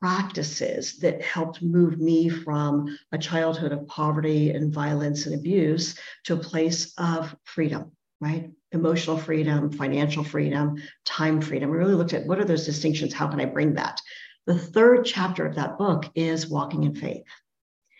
practices 0.00 0.98
that 0.98 1.22
helped 1.22 1.62
move 1.62 1.98
me 1.98 2.28
from 2.28 2.96
a 3.12 3.18
childhood 3.18 3.72
of 3.72 3.86
poverty 3.86 4.50
and 4.50 4.72
violence 4.72 5.26
and 5.26 5.34
abuse 5.34 5.98
to 6.24 6.34
a 6.34 6.38
place 6.38 6.92
of 6.98 7.34
freedom, 7.44 7.92
right? 8.20 8.50
Emotional 8.72 9.16
freedom, 9.16 9.70
financial 9.70 10.24
freedom, 10.24 10.76
time 11.04 11.40
freedom. 11.40 11.70
We 11.70 11.78
really 11.78 11.94
looked 11.94 12.14
at 12.14 12.26
what 12.26 12.38
are 12.38 12.44
those 12.44 12.66
distinctions? 12.66 13.14
How 13.14 13.28
can 13.28 13.40
I 13.40 13.46
bring 13.46 13.74
that? 13.74 14.00
The 14.46 14.58
third 14.58 15.04
chapter 15.04 15.46
of 15.46 15.56
that 15.56 15.78
book 15.78 16.04
is 16.14 16.48
walking 16.48 16.84
in 16.84 16.94
faith. 16.94 17.24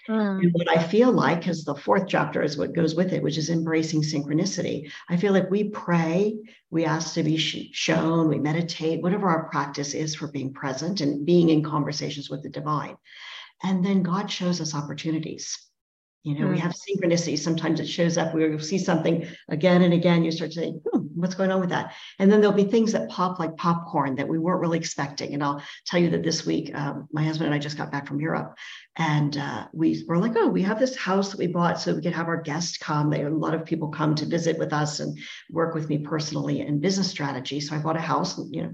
Mm. 0.09 0.43
And 0.43 0.53
what 0.53 0.69
I 0.69 0.83
feel 0.83 1.13
like, 1.13 1.41
because 1.41 1.65
the 1.65 1.75
fourth 1.75 2.07
chapter 2.09 2.43
is 2.43 2.57
what 2.57 2.75
goes 2.75 2.95
with 2.95 3.13
it, 3.13 3.23
which 3.23 3.39
is 3.39 3.51
embracing 3.51 4.03
synchronicity. 4.03 4.91
I 5.09 5.17
feel 5.17 5.33
like 5.33 5.51
we 5.51 5.71
pray, 5.71 6.37
we 6.71 6.85
ask 6.85 7.15
to 7.15 7.23
be 7.23 7.37
sh- 7.37 7.71
shown, 7.73 8.29
we 8.29 8.39
meditate, 8.39 9.03
whatever 9.03 9.29
our 9.29 9.49
practice 9.49 9.95
is 9.95 10.15
for 10.15 10.29
being 10.29 10.53
present 10.53 11.01
and 11.01 11.27
being 11.27 11.51
in 11.51 11.63
conversations 11.63 12.31
with 12.31 12.43
the 12.43 12.51
divine. 12.51 12.97
And 13.63 13.85
then 13.85 14.03
God 14.03 14.31
shows 14.31 14.61
us 14.61 14.75
opportunities. 14.75 15.59
You 16.23 16.39
know, 16.39 16.47
mm. 16.47 16.53
we 16.53 16.59
have 16.59 16.75
synchronicity. 16.75 17.39
Sometimes 17.39 17.81
it 17.81 17.87
shows 17.87 18.19
up 18.19 18.35
you 18.35 18.59
see 18.59 18.79
something 18.79 19.27
again 19.49 19.83
and 19.83 19.95
again. 19.95 20.25
You 20.25 20.33
start 20.33 20.53
saying, 20.53 20.83
hmm, 20.85 21.06
what's 21.17 21.35
going 21.35 21.51
on 21.51 21.61
with 21.61 21.71
that? 21.71 21.95
And 22.19 22.31
then 22.31 22.41
there'll 22.41 22.57
be 22.57 22.65
things 22.65 22.93
that 22.93 23.09
pop 23.09 23.39
like 23.39 23.57
popcorn 23.57 24.17
that 24.17 24.29
we 24.29 24.39
weren't 24.39 24.61
really 24.61 24.79
expecting. 24.79 25.35
And 25.35 25.43
I'll 25.43 25.63
tell 25.87 26.01
you 26.01 26.11
that 26.11 26.23
this 26.23 26.47
week, 26.47 26.75
um, 26.75 27.09
my 27.13 27.25
husband 27.25 27.47
and 27.47 27.55
I 27.55 27.59
just 27.59 27.77
got 27.77 27.91
back 27.91 28.07
from 28.07 28.21
Europe, 28.21 28.57
and 28.97 29.37
uh, 29.37 29.67
we 29.73 30.05
were 30.07 30.19
like, 30.19 30.33
oh, 30.37 30.49
we 30.49 30.63
have 30.63 30.79
this 30.79 30.97
house 30.97 31.31
that 31.31 31.39
we 31.39 31.47
bought 31.47 31.81
so 31.81 31.95
we 31.95 32.03
could 32.03 32.15
have 32.15 32.29
our 32.29 32.41
guests 32.41 32.79
come. 32.79 33.11
They, 33.11 33.23
a 33.23 33.31
lot 33.31 33.55
of 33.55 33.65
people 33.65 33.89
come 33.89 34.15
to 34.15 34.27
visit 34.27 34.59
with 34.59 34.73
us 34.73 35.01
and 35.01 35.19
work 35.51 35.75
with 35.75 35.89
me 35.89 35.99
personally 35.99 36.61
in 36.61 36.81
business 36.81 37.11
strategy. 37.11 37.61
So 37.61 37.75
I 37.75 37.79
bought 37.79 37.97
a 37.97 38.01
house. 38.01 38.39
You 38.51 38.63
know, 38.63 38.73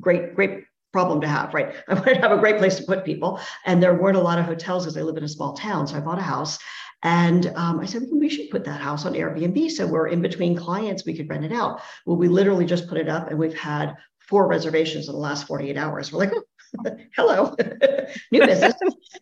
great, 0.00 0.34
great 0.34 0.64
problem 0.92 1.20
to 1.20 1.28
have, 1.28 1.52
right? 1.52 1.74
I 1.88 1.94
wanted 1.94 2.14
to 2.14 2.20
have 2.20 2.32
a 2.32 2.38
great 2.38 2.58
place 2.58 2.76
to 2.76 2.84
put 2.84 3.04
people. 3.04 3.40
And 3.64 3.82
there 3.82 3.94
weren't 3.94 4.16
a 4.16 4.20
lot 4.20 4.38
of 4.38 4.46
hotels 4.46 4.84
because 4.84 4.96
I 4.96 5.02
live 5.02 5.16
in 5.16 5.24
a 5.24 5.28
small 5.28 5.54
town. 5.54 5.86
So 5.86 5.96
I 5.96 6.00
bought 6.00 6.18
a 6.18 6.22
house. 6.22 6.58
And 7.06 7.52
um, 7.54 7.78
I 7.78 7.86
said, 7.86 8.02
well, 8.10 8.18
we 8.18 8.28
should 8.28 8.50
put 8.50 8.64
that 8.64 8.80
house 8.80 9.06
on 9.06 9.12
Airbnb. 9.12 9.70
So 9.70 9.86
we're 9.86 10.08
in 10.08 10.20
between 10.20 10.56
clients, 10.56 11.06
we 11.06 11.16
could 11.16 11.30
rent 11.30 11.44
it 11.44 11.52
out. 11.52 11.80
Well, 12.04 12.16
we 12.16 12.26
literally 12.26 12.66
just 12.66 12.88
put 12.88 12.98
it 12.98 13.08
up 13.08 13.30
and 13.30 13.38
we've 13.38 13.56
had 13.56 13.94
four 14.18 14.48
reservations 14.48 15.06
in 15.06 15.14
the 15.14 15.20
last 15.20 15.46
48 15.46 15.76
hours. 15.76 16.12
We're 16.12 16.18
like, 16.18 16.32
oh, 16.34 16.96
hello, 17.16 17.54
new 18.32 18.44
business. 18.44 18.74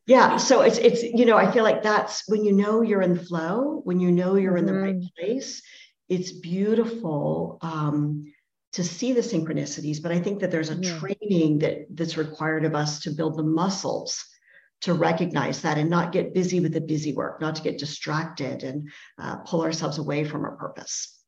yeah. 0.06 0.38
So 0.38 0.62
it's, 0.62 0.78
it's, 0.78 1.02
you 1.02 1.26
know, 1.26 1.36
I 1.36 1.52
feel 1.52 1.62
like 1.62 1.82
that's 1.82 2.26
when 2.26 2.42
you 2.42 2.52
know 2.52 2.80
you're 2.80 3.02
in 3.02 3.12
the 3.12 3.22
flow, 3.22 3.82
when 3.84 4.00
you 4.00 4.10
know 4.10 4.36
you're 4.36 4.56
in 4.56 4.64
the 4.64 4.72
right 4.72 4.96
mm-hmm. 4.96 5.26
place, 5.26 5.60
it's 6.08 6.32
beautiful. 6.32 7.58
Um, 7.60 8.32
to 8.72 8.82
see 8.82 9.12
the 9.12 9.20
synchronicities, 9.20 10.02
but 10.02 10.10
I 10.10 10.18
think 10.18 10.40
that 10.40 10.50
there's 10.50 10.70
a 10.70 10.74
yeah. 10.74 10.98
training 10.98 11.60
that 11.60 11.86
that's 11.90 12.16
required 12.16 12.64
of 12.64 12.74
us 12.74 12.98
to 13.02 13.10
build 13.10 13.36
the 13.36 13.44
muscles 13.44 14.24
to 14.84 14.94
recognize 14.94 15.62
that 15.62 15.78
and 15.78 15.88
not 15.88 16.12
get 16.12 16.34
busy 16.34 16.60
with 16.60 16.72
the 16.72 16.80
busy 16.80 17.14
work, 17.14 17.40
not 17.40 17.56
to 17.56 17.62
get 17.62 17.78
distracted 17.78 18.62
and 18.62 18.90
uh, 19.18 19.36
pull 19.36 19.62
ourselves 19.62 19.98
away 19.98 20.24
from 20.24 20.44
our 20.44 20.56
purpose. 20.56 21.18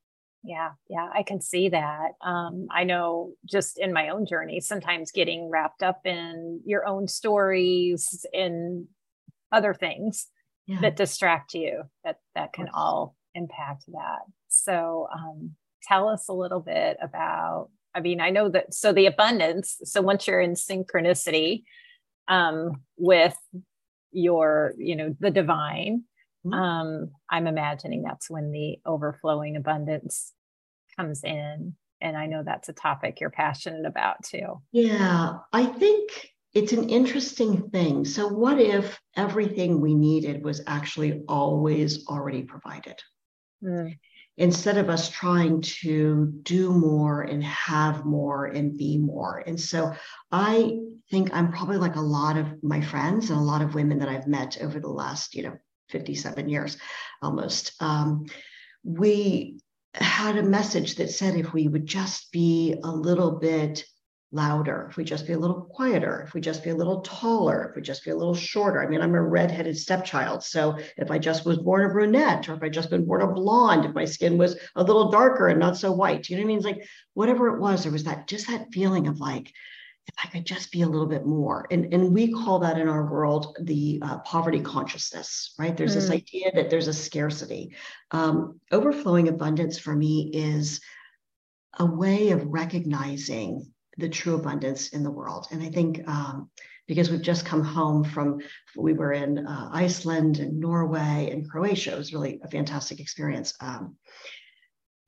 Yeah, 0.44 0.70
yeah, 0.88 1.08
I 1.12 1.22
can 1.22 1.40
see 1.40 1.70
that. 1.70 2.10
Um, 2.22 2.66
I 2.70 2.84
know 2.84 3.32
just 3.44 3.78
in 3.78 3.92
my 3.92 4.10
own 4.10 4.26
journey, 4.26 4.60
sometimes 4.60 5.10
getting 5.10 5.48
wrapped 5.48 5.82
up 5.82 6.02
in 6.04 6.60
your 6.64 6.86
own 6.86 7.08
stories 7.08 8.24
and 8.32 8.86
other 9.50 9.74
things 9.74 10.26
yeah. 10.66 10.80
that 10.82 10.96
distract 10.96 11.54
you, 11.54 11.84
that 12.04 12.18
that 12.34 12.52
can 12.52 12.68
all 12.72 13.16
impact 13.34 13.84
that. 13.88 14.20
So, 14.48 15.08
um, 15.12 15.56
tell 15.86 16.08
us 16.08 16.28
a 16.28 16.32
little 16.32 16.60
bit 16.60 16.96
about 17.00 17.68
i 17.94 18.00
mean 18.00 18.20
i 18.20 18.30
know 18.30 18.48
that 18.48 18.74
so 18.74 18.92
the 18.92 19.06
abundance 19.06 19.78
so 19.84 20.00
once 20.00 20.26
you're 20.26 20.40
in 20.40 20.54
synchronicity 20.54 21.62
um, 22.28 22.82
with 22.96 23.36
your 24.12 24.72
you 24.78 24.96
know 24.96 25.14
the 25.20 25.30
divine 25.30 26.04
mm-hmm. 26.46 26.52
um, 26.52 27.10
i'm 27.30 27.46
imagining 27.46 28.02
that's 28.02 28.30
when 28.30 28.50
the 28.50 28.78
overflowing 28.86 29.56
abundance 29.56 30.32
comes 30.96 31.24
in. 31.24 31.74
And 32.00 32.16
i 32.16 32.26
know 32.26 32.42
that's 32.44 32.68
a 32.68 32.72
topic 32.72 33.20
you're 33.20 33.30
passionate 33.30 33.86
about 33.86 34.22
too. 34.22 34.60
Yeah 34.72 35.38
i 35.52 35.66
think 35.66 36.10
it's 36.54 36.72
an 36.72 36.88
interesting 36.88 37.68
thing. 37.68 38.06
So 38.06 38.28
what 38.28 38.58
if 38.58 38.98
everything 39.14 39.78
we 39.78 39.94
needed 39.94 40.42
was 40.42 40.62
actually 40.66 41.22
always 41.28 42.06
already 42.08 42.44
provided? 42.44 42.98
Mm 43.62 43.96
instead 44.36 44.76
of 44.76 44.90
us 44.90 45.08
trying 45.08 45.60
to 45.62 46.32
do 46.42 46.72
more 46.72 47.22
and 47.22 47.42
have 47.42 48.04
more 48.04 48.46
and 48.46 48.76
be 48.76 48.98
more. 48.98 49.42
And 49.46 49.58
so 49.58 49.94
I 50.30 50.78
think 51.10 51.30
I'm 51.32 51.52
probably 51.52 51.78
like 51.78 51.96
a 51.96 52.00
lot 52.00 52.36
of 52.36 52.62
my 52.62 52.80
friends 52.80 53.30
and 53.30 53.38
a 53.38 53.42
lot 53.42 53.62
of 53.62 53.74
women 53.74 53.98
that 54.00 54.08
I've 54.08 54.26
met 54.26 54.58
over 54.60 54.78
the 54.78 54.88
last, 54.88 55.34
you 55.34 55.44
know, 55.44 55.56
57 55.88 56.48
years 56.48 56.76
almost. 57.22 57.72
Um, 57.80 58.26
we 58.82 59.60
had 59.94 60.36
a 60.36 60.42
message 60.42 60.96
that 60.96 61.10
said 61.10 61.36
if 61.36 61.52
we 61.52 61.68
would 61.68 61.86
just 61.86 62.30
be 62.32 62.74
a 62.82 62.90
little 62.90 63.32
bit 63.32 63.84
louder, 64.32 64.86
if 64.90 64.96
we 64.96 65.04
just 65.04 65.26
be 65.26 65.32
a 65.32 65.38
little 65.38 65.62
quieter, 65.62 66.24
if 66.26 66.34
we 66.34 66.40
just 66.40 66.64
be 66.64 66.70
a 66.70 66.74
little 66.74 67.00
taller, 67.02 67.68
if 67.70 67.76
we 67.76 67.82
just 67.82 68.04
be 68.04 68.10
a 68.10 68.16
little 68.16 68.34
shorter. 68.34 68.82
I 68.82 68.88
mean, 68.88 69.00
I'm 69.00 69.14
a 69.14 69.22
redheaded 69.22 69.78
stepchild. 69.78 70.42
So 70.42 70.78
if 70.96 71.10
I 71.10 71.18
just 71.18 71.46
was 71.46 71.58
born 71.58 71.88
a 71.88 71.92
brunette, 71.92 72.48
or 72.48 72.54
if 72.54 72.62
I 72.62 72.68
just 72.68 72.90
been 72.90 73.06
born 73.06 73.22
a 73.22 73.32
blonde, 73.32 73.84
if 73.84 73.94
my 73.94 74.04
skin 74.04 74.36
was 74.36 74.56
a 74.74 74.82
little 74.82 75.10
darker 75.10 75.48
and 75.48 75.60
not 75.60 75.76
so 75.76 75.92
white, 75.92 76.28
you 76.28 76.36
know 76.36 76.42
what 76.42 76.46
I 76.46 76.48
mean? 76.48 76.56
It's 76.56 76.66
like 76.66 76.86
whatever 77.14 77.54
it 77.54 77.60
was, 77.60 77.82
there 77.82 77.92
was 77.92 78.04
that 78.04 78.26
just 78.26 78.48
that 78.48 78.72
feeling 78.72 79.06
of 79.06 79.20
like, 79.20 79.52
if 80.08 80.14
I 80.22 80.28
could 80.28 80.44
just 80.44 80.70
be 80.70 80.82
a 80.82 80.88
little 80.88 81.06
bit 81.06 81.26
more. 81.26 81.66
And, 81.70 81.92
and 81.92 82.12
we 82.12 82.32
call 82.32 82.60
that 82.60 82.78
in 82.78 82.88
our 82.88 83.10
world 83.10 83.56
the 83.60 84.00
uh, 84.02 84.18
poverty 84.18 84.60
consciousness, 84.60 85.54
right? 85.58 85.76
There's 85.76 85.92
mm. 85.92 85.96
this 85.96 86.10
idea 86.10 86.52
that 86.54 86.70
there's 86.70 86.86
a 86.86 86.92
scarcity. 86.92 87.74
Um, 88.12 88.60
overflowing 88.70 89.28
abundance 89.28 89.78
for 89.78 89.94
me 89.94 90.30
is 90.32 90.80
a 91.78 91.84
way 91.84 92.30
of 92.30 92.46
recognizing 92.46 93.72
the 93.96 94.08
true 94.08 94.34
abundance 94.34 94.88
in 94.88 95.02
the 95.02 95.10
world. 95.10 95.46
And 95.50 95.62
I 95.62 95.70
think 95.70 96.06
um, 96.08 96.50
because 96.86 97.10
we've 97.10 97.22
just 97.22 97.44
come 97.44 97.64
home 97.64 98.04
from, 98.04 98.38
we 98.76 98.92
were 98.92 99.12
in 99.12 99.46
uh, 99.46 99.70
Iceland 99.72 100.38
and 100.38 100.60
Norway 100.60 101.30
and 101.32 101.48
Croatia. 101.48 101.92
It 101.92 101.98
was 101.98 102.12
really 102.12 102.40
a 102.42 102.48
fantastic 102.48 103.00
experience. 103.00 103.54
Um, 103.60 103.96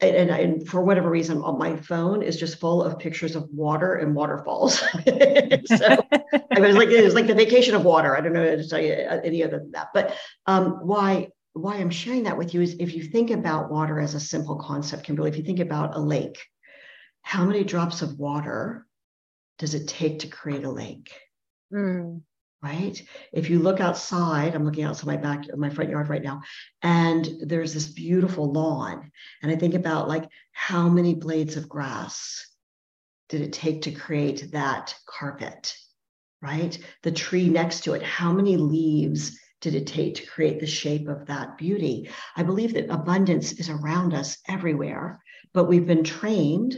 and, 0.00 0.30
and, 0.30 0.68
for 0.68 0.80
whatever 0.80 1.10
reason, 1.10 1.40
my 1.58 1.74
phone 1.74 2.22
is 2.22 2.38
just 2.38 2.60
full 2.60 2.84
of 2.84 3.00
pictures 3.00 3.34
of 3.34 3.48
water 3.50 3.94
and 3.94 4.14
waterfalls. 4.14 4.78
so 4.78 4.86
I 5.00 6.60
was 6.60 6.76
like, 6.76 6.88
it 6.88 7.04
was 7.04 7.14
like 7.14 7.26
the 7.26 7.34
vacation 7.34 7.74
of 7.74 7.84
water. 7.84 8.16
I 8.16 8.20
don't 8.20 8.32
know 8.32 8.48
how 8.48 8.54
to 8.54 8.68
tell 8.68 8.80
you 8.80 8.92
uh, 8.92 9.20
any 9.24 9.42
other 9.42 9.58
than 9.58 9.72
that. 9.72 9.88
But 9.92 10.16
um, 10.46 10.86
why 10.86 11.30
why 11.54 11.76
I'm 11.76 11.90
sharing 11.90 12.22
that 12.24 12.38
with 12.38 12.54
you 12.54 12.60
is 12.60 12.76
if 12.78 12.94
you 12.94 13.02
think 13.02 13.30
about 13.30 13.72
water 13.72 13.98
as 13.98 14.14
a 14.14 14.20
simple 14.20 14.56
concept, 14.56 15.02
Kimberly, 15.02 15.30
if 15.30 15.36
you 15.36 15.42
think 15.42 15.58
about 15.58 15.96
a 15.96 16.00
lake, 16.00 16.38
how 17.28 17.44
many 17.44 17.62
drops 17.62 18.00
of 18.00 18.18
water 18.18 18.86
does 19.58 19.74
it 19.74 19.86
take 19.86 20.20
to 20.20 20.28
create 20.28 20.64
a 20.64 20.70
lake? 20.70 21.12
Mm. 21.70 22.22
Right. 22.62 23.02
If 23.34 23.50
you 23.50 23.58
look 23.58 23.80
outside, 23.80 24.54
I'm 24.54 24.64
looking 24.64 24.84
outside 24.84 25.08
my 25.08 25.18
back, 25.18 25.44
my 25.54 25.68
front 25.68 25.90
yard 25.90 26.08
right 26.08 26.22
now, 26.22 26.40
and 26.82 27.28
there's 27.42 27.74
this 27.74 27.88
beautiful 27.88 28.50
lawn. 28.50 29.12
And 29.42 29.52
I 29.52 29.56
think 29.56 29.74
about 29.74 30.08
like 30.08 30.24
how 30.52 30.88
many 30.88 31.16
blades 31.16 31.58
of 31.58 31.68
grass 31.68 32.46
did 33.28 33.42
it 33.42 33.52
take 33.52 33.82
to 33.82 33.92
create 33.92 34.52
that 34.52 34.94
carpet? 35.06 35.76
Right. 36.40 36.78
The 37.02 37.12
tree 37.12 37.50
next 37.50 37.84
to 37.84 37.92
it, 37.92 38.02
how 38.02 38.32
many 38.32 38.56
leaves 38.56 39.38
did 39.60 39.74
it 39.74 39.86
take 39.86 40.14
to 40.14 40.26
create 40.26 40.60
the 40.60 40.66
shape 40.66 41.08
of 41.08 41.26
that 41.26 41.58
beauty? 41.58 42.08
I 42.36 42.42
believe 42.42 42.72
that 42.72 42.88
abundance 42.88 43.52
is 43.52 43.68
around 43.68 44.14
us 44.14 44.38
everywhere, 44.48 45.22
but 45.52 45.64
we've 45.64 45.86
been 45.86 46.04
trained 46.04 46.74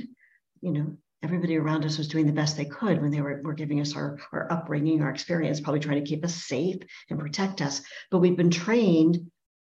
you 0.60 0.72
know, 0.72 0.96
everybody 1.22 1.56
around 1.56 1.84
us 1.84 1.98
was 1.98 2.08
doing 2.08 2.26
the 2.26 2.32
best 2.32 2.56
they 2.56 2.64
could 2.64 3.00
when 3.00 3.10
they 3.10 3.20
were, 3.20 3.40
were 3.42 3.52
giving 3.52 3.80
us 3.80 3.94
our, 3.94 4.18
our 4.32 4.50
upbringing, 4.50 5.02
our 5.02 5.10
experience, 5.10 5.60
probably 5.60 5.80
trying 5.80 6.02
to 6.02 6.08
keep 6.08 6.24
us 6.24 6.34
safe 6.34 6.76
and 7.10 7.18
protect 7.18 7.60
us. 7.60 7.82
But 8.10 8.18
we've 8.18 8.36
been 8.36 8.50
trained 8.50 9.30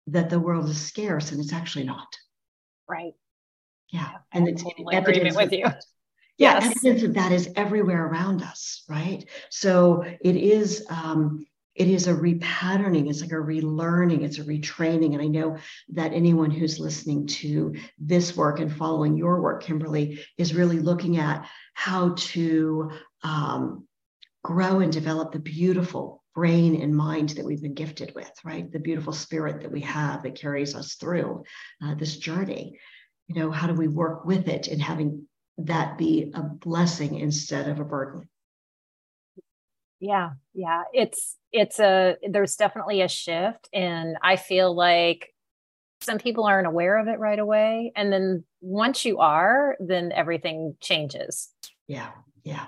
that 0.08 0.30
the 0.30 0.40
world 0.40 0.68
is 0.68 0.80
scarce 0.80 1.32
and 1.32 1.40
it's 1.40 1.52
actually 1.52 1.84
not. 1.84 2.08
Right. 2.88 3.14
Yeah. 3.90 4.10
And 4.32 4.48
it's 4.48 4.64
evidence 4.92 5.36
with 5.36 5.52
you. 5.52 5.66
Yeah, 6.38 6.60
yes. 6.60 6.66
evidence 6.66 7.02
of 7.02 7.14
that 7.14 7.32
is 7.32 7.48
everywhere 7.56 8.06
around 8.06 8.42
us, 8.42 8.84
right? 8.88 9.24
So 9.50 10.04
it 10.20 10.36
is 10.36 10.84
um, 10.90 11.46
it 11.76 11.88
is 11.88 12.06
a 12.06 12.14
repatterning 12.14 13.08
it's 13.08 13.20
like 13.20 13.32
a 13.32 13.34
relearning 13.34 14.22
it's 14.22 14.38
a 14.38 14.44
retraining. 14.44 15.12
And 15.12 15.22
i 15.22 15.26
know 15.26 15.58
that 15.90 16.12
anyone 16.12 16.50
who's 16.50 16.80
listening 16.80 17.26
to 17.26 17.74
this 17.98 18.36
work 18.36 18.58
and 18.60 18.74
following 18.74 19.16
your 19.16 19.40
work 19.40 19.62
kimberly 19.62 20.20
is 20.38 20.54
really 20.54 20.80
looking 20.80 21.18
at 21.18 21.48
how 21.74 22.14
to 22.16 22.90
um, 23.22 23.86
grow 24.42 24.80
and 24.80 24.92
develop 24.92 25.32
the 25.32 25.38
beautiful 25.38 26.22
brain 26.34 26.80
and 26.80 26.94
mind 26.94 27.30
that 27.30 27.44
we've 27.44 27.62
been 27.62 27.74
gifted 27.74 28.14
with 28.14 28.30
right? 28.44 28.70
The 28.70 28.78
beautiful 28.78 29.12
spirit 29.12 29.62
that 29.62 29.72
we 29.72 29.80
have 29.80 30.22
that 30.22 30.34
carries 30.34 30.74
us 30.74 30.94
through 30.94 31.44
uh, 31.82 31.94
this 31.94 32.16
journey. 32.16 32.78
You 33.28 33.34
know 33.34 33.50
how 33.50 33.66
do 33.66 33.74
we 33.74 33.88
work 33.88 34.24
with 34.24 34.48
it 34.48 34.68
and 34.68 34.80
having 34.80 35.26
that 35.58 35.98
be 35.98 36.30
a 36.34 36.42
blessing 36.42 37.16
instead 37.16 37.68
of 37.68 37.80
a 37.80 37.84
burden 37.84 38.28
yeah 40.00 40.30
yeah 40.54 40.82
it's 40.92 41.36
it's 41.52 41.78
a 41.80 42.16
there's 42.30 42.56
definitely 42.56 43.00
a 43.02 43.08
shift 43.08 43.68
and 43.72 44.16
i 44.22 44.36
feel 44.36 44.74
like 44.74 45.32
some 46.02 46.18
people 46.18 46.44
aren't 46.44 46.66
aware 46.66 46.98
of 46.98 47.08
it 47.08 47.18
right 47.18 47.38
away 47.38 47.92
and 47.96 48.12
then 48.12 48.44
once 48.60 49.04
you 49.04 49.18
are 49.18 49.76
then 49.80 50.12
everything 50.12 50.76
changes 50.80 51.50
yeah 51.88 52.10
yeah. 52.46 52.66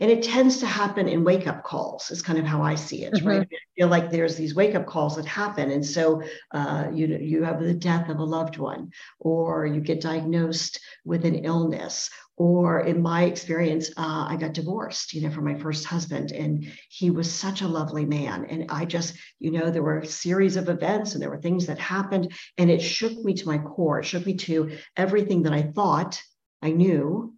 And 0.00 0.10
it 0.10 0.22
tends 0.22 0.56
to 0.60 0.66
happen 0.66 1.06
in 1.06 1.22
wake 1.22 1.46
up 1.46 1.62
calls, 1.62 2.10
is 2.10 2.22
kind 2.22 2.38
of 2.38 2.46
how 2.46 2.62
I 2.62 2.74
see 2.76 3.04
it, 3.04 3.12
mm-hmm. 3.12 3.28
right? 3.28 3.42
I 3.42 3.56
feel 3.76 3.88
like 3.88 4.10
there's 4.10 4.36
these 4.36 4.54
wake 4.54 4.74
up 4.74 4.86
calls 4.86 5.16
that 5.16 5.26
happen. 5.26 5.70
And 5.70 5.84
so 5.84 6.22
uh, 6.52 6.86
you, 6.90 7.08
you 7.08 7.44
have 7.44 7.60
the 7.60 7.74
death 7.74 8.08
of 8.08 8.20
a 8.20 8.24
loved 8.24 8.56
one, 8.56 8.90
or 9.20 9.66
you 9.66 9.82
get 9.82 10.00
diagnosed 10.00 10.80
with 11.04 11.26
an 11.26 11.34
illness, 11.34 12.08
or 12.38 12.80
in 12.80 13.02
my 13.02 13.24
experience, 13.24 13.90
uh, 13.96 14.26
I 14.28 14.36
got 14.36 14.54
divorced, 14.54 15.12
you 15.12 15.22
know, 15.22 15.30
from 15.30 15.44
my 15.44 15.56
first 15.56 15.84
husband, 15.84 16.30
and 16.30 16.70
he 16.88 17.10
was 17.10 17.30
such 17.30 17.62
a 17.62 17.68
lovely 17.68 18.06
man. 18.06 18.46
And 18.48 18.66
I 18.70 18.84
just, 18.84 19.16
you 19.40 19.50
know, 19.50 19.72
there 19.72 19.82
were 19.82 19.98
a 19.98 20.06
series 20.06 20.54
of 20.56 20.68
events 20.68 21.12
and 21.12 21.22
there 21.22 21.30
were 21.30 21.40
things 21.40 21.66
that 21.66 21.80
happened, 21.80 22.32
and 22.56 22.70
it 22.70 22.80
shook 22.80 23.12
me 23.24 23.34
to 23.34 23.46
my 23.46 23.58
core. 23.58 23.98
It 23.98 24.04
shook 24.04 24.24
me 24.24 24.36
to 24.36 24.70
everything 24.96 25.42
that 25.42 25.52
I 25.52 25.62
thought 25.62 26.22
I 26.62 26.70
knew 26.70 27.34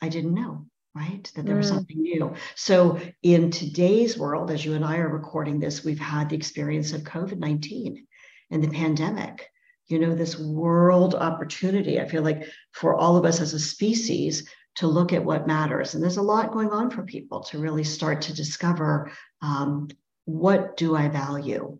I 0.00 0.08
didn't 0.08 0.34
know, 0.34 0.66
right? 0.94 1.30
That 1.34 1.44
there 1.44 1.56
was 1.56 1.66
mm. 1.66 1.74
something 1.74 2.00
new. 2.00 2.34
So, 2.54 3.00
in 3.24 3.50
today's 3.50 4.16
world, 4.16 4.52
as 4.52 4.64
you 4.64 4.74
and 4.74 4.84
I 4.84 4.98
are 4.98 5.08
recording 5.08 5.58
this, 5.58 5.84
we've 5.84 5.98
had 5.98 6.28
the 6.28 6.36
experience 6.36 6.92
of 6.92 7.02
COVID 7.02 7.38
19 7.38 8.06
and 8.52 8.62
the 8.62 8.68
pandemic. 8.68 9.48
You 9.92 9.98
know, 9.98 10.14
this 10.14 10.38
world 10.38 11.14
opportunity, 11.14 12.00
I 12.00 12.08
feel 12.08 12.22
like 12.22 12.48
for 12.72 12.94
all 12.94 13.18
of 13.18 13.26
us 13.26 13.42
as 13.42 13.52
a 13.52 13.58
species 13.58 14.48
to 14.76 14.86
look 14.86 15.12
at 15.12 15.22
what 15.22 15.46
matters. 15.46 15.92
And 15.92 16.02
there's 16.02 16.16
a 16.16 16.22
lot 16.22 16.50
going 16.50 16.70
on 16.70 16.90
for 16.90 17.02
people 17.02 17.42
to 17.44 17.58
really 17.58 17.84
start 17.84 18.22
to 18.22 18.34
discover 18.34 19.12
um, 19.42 19.88
what 20.24 20.78
do 20.78 20.96
I 20.96 21.08
value? 21.08 21.78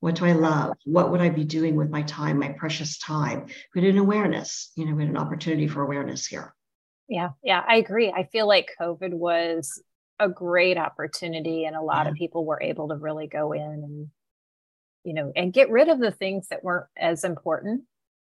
What 0.00 0.16
do 0.16 0.24
I 0.24 0.32
love? 0.32 0.72
What 0.84 1.12
would 1.12 1.20
I 1.20 1.28
be 1.28 1.44
doing 1.44 1.76
with 1.76 1.90
my 1.90 2.02
time, 2.02 2.40
my 2.40 2.48
precious 2.48 2.98
time? 2.98 3.46
We 3.72 3.82
had 3.82 3.90
an 3.90 3.98
awareness, 3.98 4.72
you 4.74 4.84
know, 4.84 4.96
we 4.96 5.04
had 5.04 5.10
an 5.10 5.16
opportunity 5.16 5.68
for 5.68 5.82
awareness 5.82 6.26
here. 6.26 6.52
Yeah, 7.08 7.30
yeah, 7.44 7.62
I 7.68 7.76
agree. 7.76 8.10
I 8.10 8.24
feel 8.24 8.48
like 8.48 8.74
COVID 8.80 9.12
was 9.12 9.80
a 10.18 10.28
great 10.28 10.76
opportunity, 10.76 11.66
and 11.66 11.76
a 11.76 11.82
lot 11.82 12.06
yeah. 12.06 12.10
of 12.10 12.16
people 12.16 12.44
were 12.44 12.60
able 12.60 12.88
to 12.88 12.96
really 12.96 13.28
go 13.28 13.52
in 13.52 13.62
and, 13.62 14.08
you 15.04 15.14
know, 15.14 15.32
and 15.36 15.52
get 15.52 15.70
rid 15.70 15.88
of 15.88 16.00
the 16.00 16.10
things 16.10 16.48
that 16.48 16.64
weren't 16.64 16.86
as 16.96 17.24
important. 17.24 17.82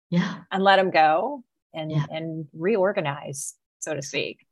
Yeah. 0.09 0.39
And 0.51 0.63
let 0.63 0.75
them 0.75 0.91
go 0.91 1.43
and 1.73 1.91
yeah. 1.91 2.05
and 2.09 2.47
reorganize, 2.53 3.55
so 3.79 3.93
to 3.93 4.01
speak. 4.01 4.45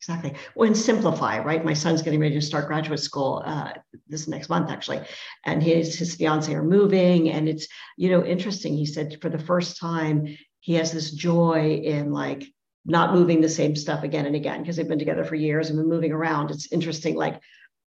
Exactly. 0.00 0.34
Well, 0.54 0.66
and 0.66 0.76
simplify, 0.76 1.40
right? 1.40 1.62
My 1.62 1.74
son's 1.74 2.00
getting 2.00 2.20
ready 2.20 2.34
to 2.34 2.40
start 2.40 2.68
graduate 2.68 3.00
school 3.00 3.42
uh, 3.44 3.72
this 4.08 4.28
next 4.28 4.48
month, 4.48 4.70
actually, 4.70 5.00
and 5.44 5.62
his 5.62 5.98
his 5.98 6.14
fiance 6.14 6.54
are 6.54 6.62
moving, 6.62 7.30
and 7.30 7.48
it's 7.48 7.66
you 7.98 8.10
know 8.10 8.24
interesting. 8.24 8.74
He 8.74 8.86
said 8.86 9.18
for 9.20 9.28
the 9.28 9.38
first 9.38 9.78
time 9.78 10.36
he 10.60 10.74
has 10.74 10.92
this 10.92 11.10
joy 11.10 11.82
in 11.84 12.12
like 12.12 12.44
not 12.86 13.12
moving 13.12 13.40
the 13.40 13.48
same 13.48 13.76
stuff 13.76 14.02
again 14.02 14.24
and 14.24 14.34
again 14.34 14.62
because 14.62 14.76
they've 14.76 14.88
been 14.88 14.98
together 14.98 15.24
for 15.24 15.34
years 15.34 15.68
and 15.68 15.78
been 15.78 15.88
moving 15.88 16.12
around. 16.12 16.50
It's 16.50 16.72
interesting, 16.72 17.14
like 17.14 17.40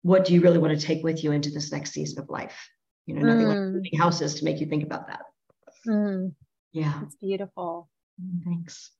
what 0.02 0.24
do 0.24 0.34
you 0.34 0.40
really 0.40 0.58
want 0.58 0.78
to 0.78 0.84
take 0.84 1.04
with 1.04 1.22
you 1.22 1.30
into 1.30 1.50
this 1.50 1.70
next 1.70 1.92
season 1.92 2.22
of 2.22 2.28
life? 2.28 2.70
You 3.10 3.22
know, 3.22 3.34
nothing 3.34 3.46
mm. 3.46 3.82
like 3.82 4.00
houses 4.00 4.34
to 4.36 4.44
make 4.44 4.60
you 4.60 4.66
think 4.66 4.82
about 4.82 5.06
that. 5.08 5.22
Mm. 5.86 6.34
Yeah, 6.72 7.02
it's 7.02 7.16
beautiful. 7.16 7.88
Thanks. 8.44 8.90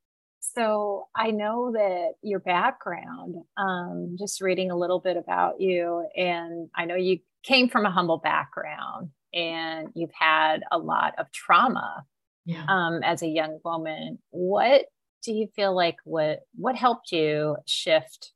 So 0.41 1.09
I 1.15 1.31
know 1.31 1.73
that 1.73 2.15
your 2.23 2.41
background, 2.41 3.37
um, 3.57 4.17
just 4.19 4.41
reading 4.41 4.71
a 4.71 4.77
little 4.77 4.99
bit 4.99 5.17
about 5.17 5.61
you, 5.61 6.07
and 6.17 6.69
I 6.75 6.87
know 6.87 6.97
you 6.97 7.21
came 7.43 7.69
from 7.69 7.87
a 7.87 7.91
humble 7.91 8.19
background 8.19 9.11
and 9.33 9.89
you've 9.95 10.13
had 10.13 10.63
a 10.73 10.79
lot 10.79 11.15
of 11.19 11.31
trauma 11.33 12.05
yeah. 12.45 12.65
um, 12.69 13.03
as 13.03 13.23
a 13.23 13.29
young 13.29 13.59
woman. 13.65 14.19
What 14.31 14.87
do 15.23 15.33
you 15.33 15.49
feel 15.55 15.75
like 15.75 15.97
what 16.05 16.41
what 16.55 16.77
helped 16.77 17.13
you 17.13 17.57
shift 17.67 18.33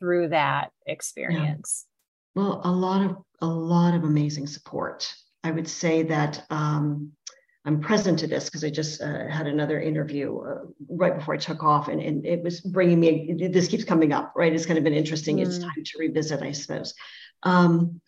through 0.00 0.28
that 0.28 0.70
experience? 0.86 1.86
Yeah. 1.86 1.89
Well, 2.34 2.60
a 2.64 2.70
lot 2.70 3.04
of 3.04 3.16
a 3.40 3.46
lot 3.46 3.94
of 3.94 4.04
amazing 4.04 4.46
support. 4.46 5.12
I 5.42 5.50
would 5.50 5.68
say 5.68 6.02
that 6.04 6.44
um, 6.50 7.12
I'm 7.64 7.80
present 7.80 8.18
to 8.20 8.26
this 8.26 8.44
because 8.44 8.64
I 8.64 8.70
just 8.70 9.02
uh, 9.02 9.28
had 9.28 9.46
another 9.46 9.80
interview 9.80 10.38
uh, 10.38 10.66
right 10.88 11.16
before 11.16 11.34
I 11.34 11.38
took 11.38 11.62
off, 11.62 11.88
and, 11.88 12.00
and 12.00 12.24
it 12.26 12.42
was 12.42 12.60
bringing 12.60 13.00
me. 13.00 13.48
This 13.50 13.68
keeps 13.68 13.84
coming 13.84 14.12
up, 14.12 14.32
right? 14.36 14.52
It's 14.52 14.66
kind 14.66 14.78
of 14.78 14.84
been 14.84 14.94
interesting. 14.94 15.38
Mm. 15.38 15.46
It's 15.46 15.58
time 15.58 15.84
to 15.84 15.98
revisit, 15.98 16.42
I 16.42 16.52
suppose. 16.52 16.94
Um, 17.42 18.00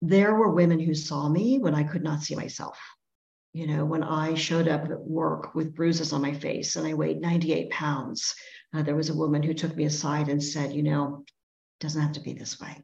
there 0.00 0.34
were 0.34 0.50
women 0.50 0.80
who 0.80 0.94
saw 0.94 1.28
me 1.28 1.58
when 1.58 1.74
I 1.74 1.84
could 1.84 2.02
not 2.02 2.22
see 2.22 2.34
myself. 2.34 2.78
You 3.52 3.66
know, 3.66 3.84
when 3.84 4.02
I 4.02 4.34
showed 4.34 4.66
up 4.66 4.84
at 4.84 5.00
work 5.00 5.54
with 5.54 5.74
bruises 5.74 6.12
on 6.12 6.22
my 6.22 6.32
face 6.32 6.74
and 6.76 6.86
I 6.86 6.94
weighed 6.94 7.20
98 7.20 7.70
pounds, 7.70 8.34
uh, 8.74 8.82
there 8.82 8.96
was 8.96 9.10
a 9.10 9.14
woman 9.14 9.42
who 9.42 9.52
took 9.52 9.76
me 9.76 9.84
aside 9.84 10.28
and 10.28 10.42
said, 10.42 10.72
"You 10.72 10.82
know, 10.82 11.24
it 11.26 11.84
doesn't 11.84 12.00
have 12.00 12.12
to 12.12 12.20
be 12.20 12.32
this 12.32 12.58
way." 12.58 12.82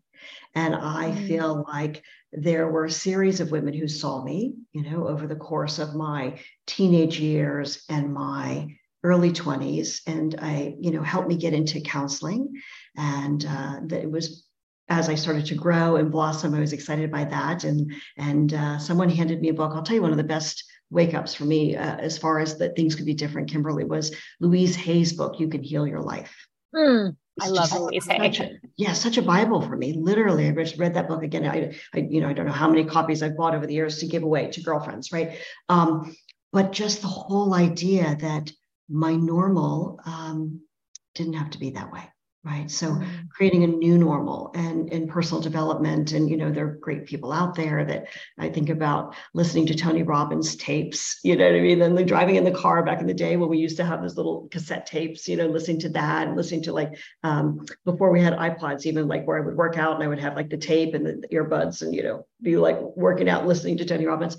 And 0.55 0.75
I 0.75 1.13
mm. 1.13 1.27
feel 1.27 1.65
like 1.69 2.03
there 2.33 2.69
were 2.69 2.85
a 2.85 2.91
series 2.91 3.41
of 3.41 3.51
women 3.51 3.75
who 3.75 3.89
saw 3.89 4.23
me, 4.23 4.55
you 4.73 4.83
know, 4.83 5.09
over 5.09 5.27
the 5.27 5.37
course 5.37 5.79
of 5.79 5.95
my 5.95 6.41
teenage 6.67 7.19
years 7.19 7.85
and 7.88 8.12
my 8.12 8.69
early 9.03 9.33
20s. 9.33 10.01
And 10.07 10.37
I, 10.40 10.75
you 10.81 10.90
know, 10.90 11.03
helped 11.03 11.29
me 11.29 11.37
get 11.37 11.55
into 11.55 11.81
counseling. 11.81 12.61
And 12.97 13.45
uh, 13.45 13.81
that 13.87 14.03
it 14.03 14.11
was 14.11 14.45
as 14.88 15.09
I 15.09 15.14
started 15.14 15.47
to 15.47 15.55
grow 15.55 15.97
and 15.97 16.11
blossom, 16.11 16.55
I 16.55 16.61
was 16.61 16.73
excited 16.73 17.11
by 17.11 17.25
that. 17.25 17.64
And 17.64 17.92
and 18.16 18.53
uh, 18.55 18.79
someone 18.79 19.09
handed 19.09 19.40
me 19.40 19.51
a 19.51 19.55
book. 19.55 19.73
I'll 19.75 19.83
tell 19.83 19.97
you 19.97 20.03
one 20.03 20.11
of 20.11 20.16
the 20.16 20.25
best 20.25 20.64
wake 20.90 21.14
ups 21.14 21.35
for 21.35 21.45
me 21.45 21.77
uh, 21.77 21.97
as 21.97 22.16
far 22.16 22.40
as 22.40 22.59
that 22.59 22.75
things 22.75 22.95
could 22.95 23.07
be 23.07 23.14
different. 23.14 23.51
Kimberly 23.51 23.85
was 23.85 24.14
Louise 24.40 24.75
Hay's 24.77 25.12
book. 25.12 25.38
You 25.38 25.49
can 25.49 25.62
heal 25.62 25.87
your 25.87 26.01
life. 26.01 26.35
Mm. 26.75 27.16
I 27.40 27.48
love 27.48 27.72
Louise 27.72 28.07
Hay. 28.07 28.59
yeah, 28.77 28.92
such 28.92 29.16
a 29.16 29.22
Bible 29.22 29.61
for 29.61 29.77
me. 29.77 29.92
Literally, 29.92 30.48
I 30.48 30.53
just 30.53 30.79
read 30.79 30.94
that 30.94 31.09
book 31.09 31.22
again. 31.22 31.46
I, 31.46 31.74
I, 31.94 32.07
you 32.09 32.20
know, 32.20 32.29
I 32.29 32.33
don't 32.33 32.46
know 32.46 32.53
how 32.53 32.68
many 32.68 32.85
copies 32.85 33.22
I've 33.22 33.37
bought 33.37 33.55
over 33.55 33.66
the 33.66 33.74
years 33.74 33.98
to 33.98 34.07
give 34.07 34.22
away 34.22 34.51
to 34.51 34.62
girlfriends, 34.62 35.12
right? 35.12 35.38
Um, 35.68 36.14
but 36.53 36.72
just 36.72 37.03
the 37.03 37.09
whole 37.09 37.55
idea 37.55 38.16
that 38.20 38.51
my 38.88 39.14
normal 39.14 40.01
um, 40.05 40.62
didn't 41.14 41.35
have 41.35 41.51
to 41.51 41.59
be 41.59 41.70
that 41.70 41.92
way 41.92 42.05
right 42.44 42.70
so 42.70 42.90
mm-hmm. 42.90 43.05
creating 43.31 43.64
a 43.64 43.66
new 43.66 43.98
normal 43.98 44.53
and 44.55 44.92
in 44.92 45.09
personal 45.09 45.42
development 45.42 46.12
and 46.12 46.31
you 46.31 46.37
know 46.37 46.53
there 46.53 46.66
are 46.66 46.79
great 46.81 47.05
people 47.05 47.33
out 47.33 47.57
there 47.57 47.85
that 47.85 48.07
i 48.38 48.48
think 48.48 48.68
about 48.68 49.14
listening 49.35 49.66
to 49.66 49.74
tony 49.74 50.05
robbins 50.05 50.55
tapes 50.57 51.18
you 51.24 51.35
know 51.35 51.44
what 51.44 51.57
i 51.57 51.61
mean 51.61 51.81
then 51.81 51.96
like 51.96 52.07
driving 52.07 52.37
in 52.37 52.44
the 52.44 52.51
car 52.53 52.85
back 52.85 53.01
in 53.01 53.09
the 53.09 53.14
day 53.14 53.37
when 53.37 53.48
we 53.48 53.59
used 53.59 53.77
to 53.77 53.85
have 53.85 54.01
those 54.01 54.16
little 54.16 54.48
cassette 54.53 54.87
tapes 54.87 55.27
you 55.27 55.37
know 55.37 55.46
listening 55.46 55.81
to 55.81 55.88
that 55.88 56.29
and 56.29 56.37
listening 56.37 56.62
to 56.62 56.72
like 56.72 56.92
um, 57.24 57.66
before 57.85 58.12
we 58.12 58.20
had 58.20 58.35
ipods 58.35 58.87
even 58.87 59.09
like 59.09 59.27
where 59.27 59.42
i 59.42 59.44
would 59.44 59.57
work 59.57 59.77
out 59.77 59.94
and 59.94 60.05
i 60.05 60.09
would 60.09 60.20
have 60.20 60.37
like 60.37 60.48
the 60.48 60.57
tape 60.57 60.94
and 60.94 61.07
the 61.07 61.29
earbuds 61.33 61.83
and 61.83 61.92
you 61.92 62.05
know 62.05 62.24
be 62.40 62.57
like 62.57 62.79
working 62.94 63.29
out 63.29 63.46
listening 63.46 63.77
to 63.77 63.85
tony 63.85 64.07
robbins 64.07 64.37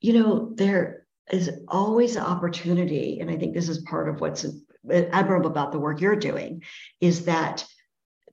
you 0.00 0.12
know 0.12 0.52
there 0.54 1.06
is 1.30 1.50
always 1.68 2.16
an 2.16 2.22
opportunity 2.22 3.20
and 3.20 3.30
i 3.30 3.36
think 3.36 3.54
this 3.54 3.68
is 3.68 3.78
part 3.82 4.08
of 4.08 4.20
what's 4.20 4.44
admirable 4.90 5.50
about 5.50 5.72
the 5.72 5.78
work 5.78 6.00
you're 6.00 6.16
doing 6.16 6.62
is 7.00 7.24
that 7.24 7.64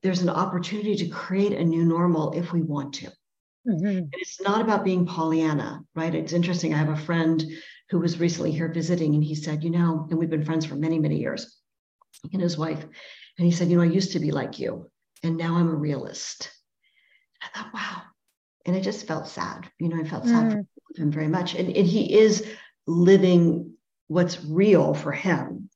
there's 0.02 0.22
an 0.22 0.30
opportunity 0.30 0.96
to 0.96 1.08
create 1.08 1.54
a 1.54 1.63
new 1.63 1.86
normal 1.86 2.34
if 2.34 2.52
we 2.52 2.62
want 2.62 2.94
to. 2.96 3.12
Mm-hmm. 3.68 4.08
It's 4.12 4.42
not 4.42 4.62
about 4.62 4.84
being 4.84 5.06
Pollyanna, 5.06 5.82
right? 5.96 6.13
It's 6.13 6.34
interesting. 6.34 6.74
I 6.74 6.78
have 6.78 6.89
a 6.89 6.98
friend 6.98 7.44
who 7.89 8.00
was 8.00 8.20
recently 8.20 8.52
here 8.52 8.68
visiting, 8.68 9.16
and 9.16 9.24
he 9.24 9.36
said, 9.36 9.63
You 9.63 9.70
know, 9.70 10.08
and 10.10 10.20
we've 10.20 10.30
been 10.30 10.46
friends 10.46 10.66
for 10.66 10.76
many, 10.76 11.00
many 11.00 11.20
years, 11.20 11.58
and 12.34 12.42
his 12.42 12.58
wife. 12.58 12.84
And 13.38 13.46
he 13.46 13.52
said, 13.52 13.70
You 13.70 13.78
know, 13.78 13.84
I 13.84 13.88
used 13.88 14.12
to 14.13 14.20
be 14.20 14.32
like 14.32 14.60
you, 14.60 14.92
and 15.24 15.38
now 15.38 15.56
I'm 15.56 15.70
a 15.70 15.76
realist. 15.76 16.52
And 17.42 17.52
I 17.54 17.58
thought, 17.58 17.74
wow. 17.74 18.02
And 18.66 18.76
I 18.76 18.82
just 18.82 19.08
felt 19.08 19.28
sad. 19.28 19.70
You 19.80 19.89
know, 19.89 20.00
I 20.00 20.04
felt 20.04 20.26
sad 20.26 20.52
mm. 20.52 20.68
for 20.96 21.02
him 21.02 21.12
very 21.12 21.28
much. 21.28 21.56
And, 21.56 21.76
and 21.76 21.88
he 21.88 22.18
is 22.18 22.46
living 22.88 23.74
what's 24.08 24.44
real 24.44 24.94
for 24.94 25.12
him 25.12 25.70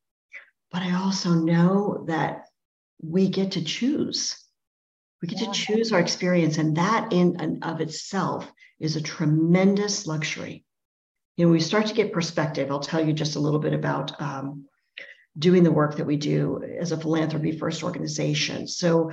but 0.71 0.81
I 0.81 0.95
also 0.95 1.31
know 1.31 2.05
that 2.07 2.45
we 3.01 3.29
get 3.29 3.51
to 3.53 3.63
choose. 3.63 4.37
We 5.21 5.27
get 5.27 5.41
yeah. 5.41 5.51
to 5.51 5.53
choose 5.53 5.91
our 5.91 5.99
experience, 5.99 6.57
and 6.57 6.77
that 6.77 7.11
in 7.11 7.37
and 7.39 7.63
of 7.63 7.81
itself 7.81 8.51
is 8.79 8.95
a 8.95 9.01
tremendous 9.01 10.05
luxury. 10.05 10.65
You 11.35 11.45
know, 11.45 11.51
we 11.51 11.59
start 11.59 11.87
to 11.87 11.93
get 11.93 12.13
perspective. 12.13 12.71
I'll 12.71 12.79
tell 12.79 13.05
you 13.05 13.13
just 13.13 13.35
a 13.35 13.39
little 13.39 13.59
bit 13.59 13.73
about 13.73 14.19
um, 14.21 14.65
doing 15.37 15.63
the 15.63 15.71
work 15.71 15.95
that 15.97 16.05
we 16.05 16.17
do 16.17 16.63
as 16.79 16.91
a 16.91 16.97
philanthropy 16.97 17.51
first 17.51 17.83
organization. 17.83 18.67
So, 18.67 19.11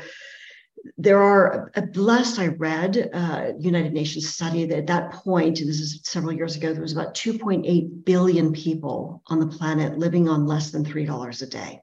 there 0.99 1.23
are 1.23 1.71
a 1.75 1.89
last 1.95 2.39
I 2.39 2.49
read 2.49 3.11
uh, 3.13 3.53
United 3.59 3.93
Nations 3.93 4.29
study 4.29 4.67
that 4.67 4.79
at 4.79 4.87
that 4.89 5.13
point, 5.13 5.61
and 5.61 5.69
this 5.69 5.81
is 5.81 6.01
several 6.05 6.33
years 6.33 6.57
ago, 6.57 6.73
there 6.73 6.83
was 6.83 6.93
about 6.93 7.15
2.8 7.15 8.05
billion 8.05 8.53
people 8.53 9.23
on 9.29 9.41
the 9.41 9.47
planet 9.47 9.99
living 9.99 10.29
on 10.29 10.47
less 10.47 10.71
than 10.71 10.85
three 10.85 11.05
dollars 11.05 11.43
a 11.43 11.47
day. 11.47 11.81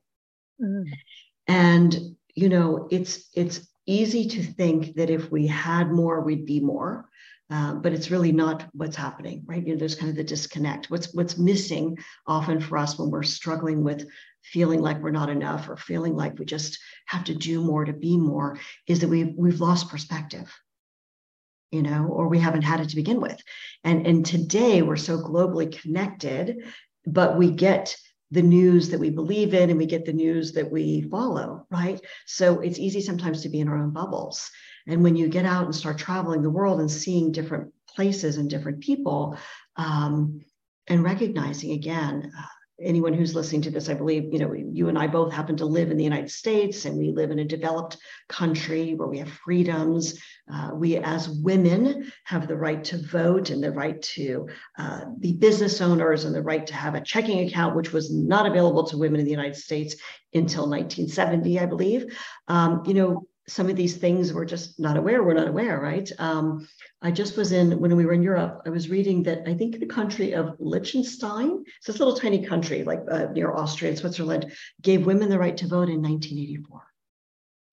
Mm. 0.62 0.86
And 1.48 2.16
you 2.36 2.50
know, 2.50 2.88
it's 2.92 3.30
it's 3.34 3.68
easy 3.86 4.28
to 4.30 4.44
think 4.44 4.96
that 4.96 5.10
if 5.10 5.32
we 5.32 5.48
had 5.48 5.92
more, 5.92 6.22
we'd 6.22 6.46
be 6.46 6.60
more. 6.60 7.08
Uh, 7.50 7.74
but 7.74 7.92
it's 7.92 8.10
really 8.10 8.32
not 8.32 8.66
what's 8.72 8.96
happening, 8.96 9.44
right? 9.46 9.68
You 9.68 9.74
know, 9.74 9.80
there's 9.80 9.96
kind 9.96 10.10
of 10.10 10.16
the 10.16 10.24
disconnect. 10.24 10.90
What's 10.90 11.14
what's 11.14 11.38
missing 11.38 11.98
often 12.26 12.62
for 12.62 12.78
us 12.78 12.98
when 12.98 13.12
we're 13.12 13.24
struggling 13.24 13.84
with 13.84 14.08
feeling 14.44 14.80
like 14.80 15.02
we're 15.02 15.12
not 15.12 15.30
enough 15.30 15.68
or 15.68 15.76
feeling 15.76 16.16
like 16.16 16.40
we 16.40 16.46
just 16.46 16.80
have 17.12 17.26
to 17.26 17.36
do 17.36 17.62
more 17.62 17.84
to 17.84 17.94
be 17.94 18.18
more 18.18 18.58
is 18.88 19.02
that 19.02 19.10
we've 19.10 19.34
we've 19.36 19.60
lost 19.60 19.90
perspective 19.90 20.50
you 21.72 21.82
know 21.82 22.08
or 22.08 22.30
we 22.30 22.40
haven't 22.40 22.62
had 22.62 22.80
it 22.80 22.90
to 22.90 22.96
begin 22.96 23.20
with. 23.20 23.40
And 23.84 24.08
and 24.08 24.26
today 24.26 24.82
we're 24.82 24.96
so 24.96 25.18
globally 25.18 25.70
connected 25.82 26.64
but 27.06 27.38
we 27.38 27.52
get 27.52 27.98
the 28.30 28.42
news 28.42 28.90
that 28.90 29.00
we 29.00 29.10
believe 29.10 29.54
in 29.54 29.70
and 29.70 29.78
we 29.78 29.86
get 29.86 30.06
the 30.06 30.14
news 30.14 30.54
that 30.54 30.72
we 30.72 31.02
follow 31.10 31.66
right? 31.70 32.00
So 32.26 32.60
it's 32.62 32.80
easy 32.80 33.02
sometimes 33.02 33.42
to 33.42 33.50
be 33.50 33.60
in 33.60 33.68
our 33.68 33.78
own 33.78 33.92
bubbles. 33.92 34.50
And 34.88 35.04
when 35.04 35.16
you 35.16 35.28
get 35.28 35.46
out 35.46 35.66
and 35.66 35.76
start 35.76 35.98
traveling 35.98 36.42
the 36.42 36.50
world 36.50 36.80
and 36.80 36.90
seeing 36.90 37.32
different 37.32 37.74
places 37.94 38.38
and 38.38 38.50
different 38.50 38.80
people 38.80 39.38
um, 39.76 40.42
and 40.88 41.04
recognizing 41.04 41.72
again 41.72 42.32
uh, 42.38 42.46
anyone 42.84 43.14
who's 43.14 43.36
listening 43.36 43.62
to 43.64 43.72
this, 43.72 43.90
I 43.90 43.94
believe, 43.94 44.34
you 44.34 44.40
know, 44.40 44.54
you 44.54 44.90
and 44.90 44.98
I 44.98 45.08
both 45.08 45.32
happen 45.32 45.58
to 45.58 45.66
live 45.66 45.92
in 45.92 45.98
the 45.98 46.04
United 46.04 46.32
States 46.32 46.86
and 46.86 46.98
we 46.98 47.12
live 47.12 47.32
in 47.32 47.40
a 47.40 47.46
developed 47.46 47.98
country 48.28 48.96
where 48.96 49.08
we 49.08 49.20
have 49.20 49.30
freedoms. 49.30 50.20
Uh, 50.52 50.72
we, 50.74 50.98
as 50.98 51.30
women, 51.30 52.12
have 52.26 52.48
the 52.48 52.58
right 52.58 52.84
to 52.86 53.02
vote 53.02 53.50
and 53.50 53.64
the 53.64 53.72
right 53.72 54.02
to 54.02 54.48
uh, 54.78 55.06
be 55.20 55.34
business 55.34 55.82
owners 55.82 56.26
and 56.26 56.36
the 56.36 56.42
right 56.42 56.68
to 56.68 56.74
have 56.74 56.96
a 56.96 57.02
checking 57.02 57.48
account, 57.48 57.76
which 57.76 57.94
was 57.94 58.14
not 58.14 58.46
available 58.46 58.86
to 58.88 58.98
women 58.98 59.20
in 59.20 59.26
the 59.26 59.32
United 59.32 59.56
States 59.56 59.96
until 60.34 60.70
1970, 60.70 61.60
I 61.60 61.66
believe. 61.66 62.18
Um, 62.48 62.84
you 62.86 62.94
know, 62.94 63.28
some 63.52 63.70
of 63.70 63.76
these 63.76 63.98
things 63.98 64.34
we're 64.34 64.46
just 64.46 64.80
not 64.80 64.98
aware. 64.98 65.24
We're 65.24 65.34
not 65.34 65.48
aware, 65.48 65.80
right? 65.80 66.10
Um, 66.20 66.68
I 67.02 67.12
just 67.12 67.36
was 67.36 67.52
in 67.52 67.80
when 67.80 67.96
we 67.96 68.06
were 68.06 68.14
in 68.14 68.24
Europe. 68.24 68.62
I 68.66 68.70
was 68.70 68.90
reading 68.90 69.24
that 69.24 69.44
I 69.48 69.54
think 69.54 69.80
the 69.80 69.86
country 69.86 70.34
of 70.34 70.56
Liechtenstein, 70.60 71.64
it's 71.78 71.88
this 71.88 72.00
little 72.00 72.16
tiny 72.16 72.46
country 72.46 72.84
like 72.84 73.02
uh, 73.12 73.26
near 73.34 73.52
Austria 73.52 73.92
and 73.92 74.00
Switzerland, 74.00 74.54
gave 74.82 75.06
women 75.06 75.30
the 75.30 75.40
right 75.40 75.58
to 75.58 75.68
vote 75.68 75.90
in 75.90 76.02
1984. 76.02 76.82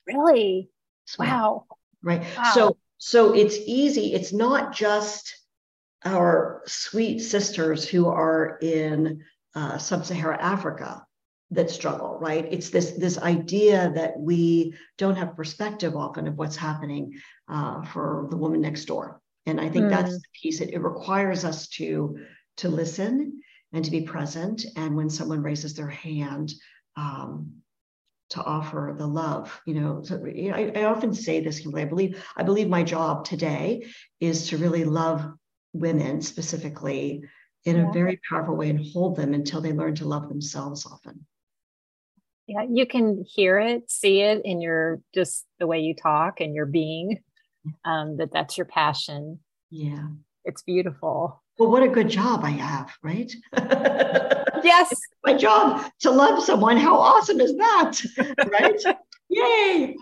Really? 0.08 0.70
Wow. 1.20 1.66
Right. 2.02 2.24
Wow. 2.38 2.52
So 2.54 2.78
so 2.98 3.34
it's 3.34 3.58
easy. 3.66 4.14
It's 4.14 4.34
not 4.34 4.74
just 4.74 5.34
our 6.04 6.64
sweet 6.66 7.20
sisters 7.20 7.88
who 7.88 8.08
are 8.08 8.58
in 8.62 9.24
uh, 9.56 9.78
sub-Saharan 9.78 10.40
Africa 10.40 11.07
that 11.52 11.70
struggle 11.70 12.18
right 12.20 12.48
it's 12.52 12.70
this 12.70 12.92
this 12.92 13.18
idea 13.20 13.92
that 13.96 14.20
we 14.20 14.74
don't 14.98 15.16
have 15.16 15.36
perspective 15.36 15.96
often 15.96 16.28
of 16.28 16.36
what's 16.36 16.58
happening 16.58 17.14
uh, 17.48 17.82
for 17.84 18.28
the 18.30 18.38
woman 18.38 18.60
next 18.60 18.86
door 18.86 19.22
and 19.46 19.60
i 19.62 19.70
think 19.70 19.86
mm. 19.86 19.90
that's 19.90 20.14
the 20.14 20.28
piece 20.42 20.60
it, 20.60 20.74
it 20.74 20.82
requires 20.82 21.46
us 21.46 21.68
to 21.70 22.18
to 22.58 22.68
listen 22.68 23.42
and 23.72 23.86
to 23.86 23.92
be 23.92 24.02
present 24.02 24.66
and 24.76 24.96
when 24.96 25.10
someone 25.10 25.42
raises 25.42 25.74
their 25.74 25.90
hand 25.90 26.54
um, 26.98 27.54
to 28.30 28.44
offer 28.44 28.94
the 28.98 29.08
love 29.08 29.62
you 29.66 29.76
know 29.76 30.02
so 30.04 30.22
I, 30.26 30.72
I 30.76 30.84
often 30.84 31.14
say 31.14 31.40
this 31.40 31.66
i 31.76 31.86
believe 31.86 32.22
i 32.36 32.44
believe 32.44 32.68
my 32.68 32.84
job 32.84 33.24
today 33.24 33.88
is 34.20 34.50
to 34.50 34.58
really 34.58 34.84
love 34.84 35.26
women 35.72 36.22
specifically 36.22 37.24
in 37.64 37.78
yeah. 37.78 37.90
a 37.90 37.94
very 37.94 38.20
powerful 38.30 38.58
way 38.58 38.70
and 38.70 38.86
hold 38.92 39.16
them 39.16 39.34
until 39.34 39.62
they 39.62 39.72
learn 39.72 39.96
to 39.96 40.08
love 40.08 40.28
themselves 40.28 40.86
often 40.86 41.26
yeah 42.48 42.64
you 42.70 42.86
can 42.86 43.24
hear 43.28 43.60
it 43.60 43.90
see 43.90 44.22
it 44.22 44.42
in 44.46 44.62
your 44.62 45.00
just 45.14 45.46
the 45.60 45.68
way 45.68 45.80
you 45.80 45.94
talk 45.96 46.40
and 46.40 46.56
your 46.56 46.66
being 46.66 47.20
um, 47.86 48.18
that 48.18 48.32
that's 48.32 48.58
your 48.58 48.66
passion. 48.66 49.40
Yeah. 49.70 50.08
It's 50.46 50.62
beautiful. 50.62 51.44
Well 51.60 51.72
what 51.72 51.84
a 51.84 51.88
good 51.88 52.10
job 52.10 52.42
i 52.44 52.52
have 52.52 52.92
right? 53.04 53.32
Yes. 54.64 54.92
It's 54.92 55.08
my 55.24 55.34
job 55.36 55.86
to 56.00 56.10
love 56.10 56.44
someone. 56.44 56.78
How 56.78 56.98
awesome 56.98 57.40
is 57.40 57.56
that 57.58 58.02
right? 58.52 58.98
Yay! 59.30 59.96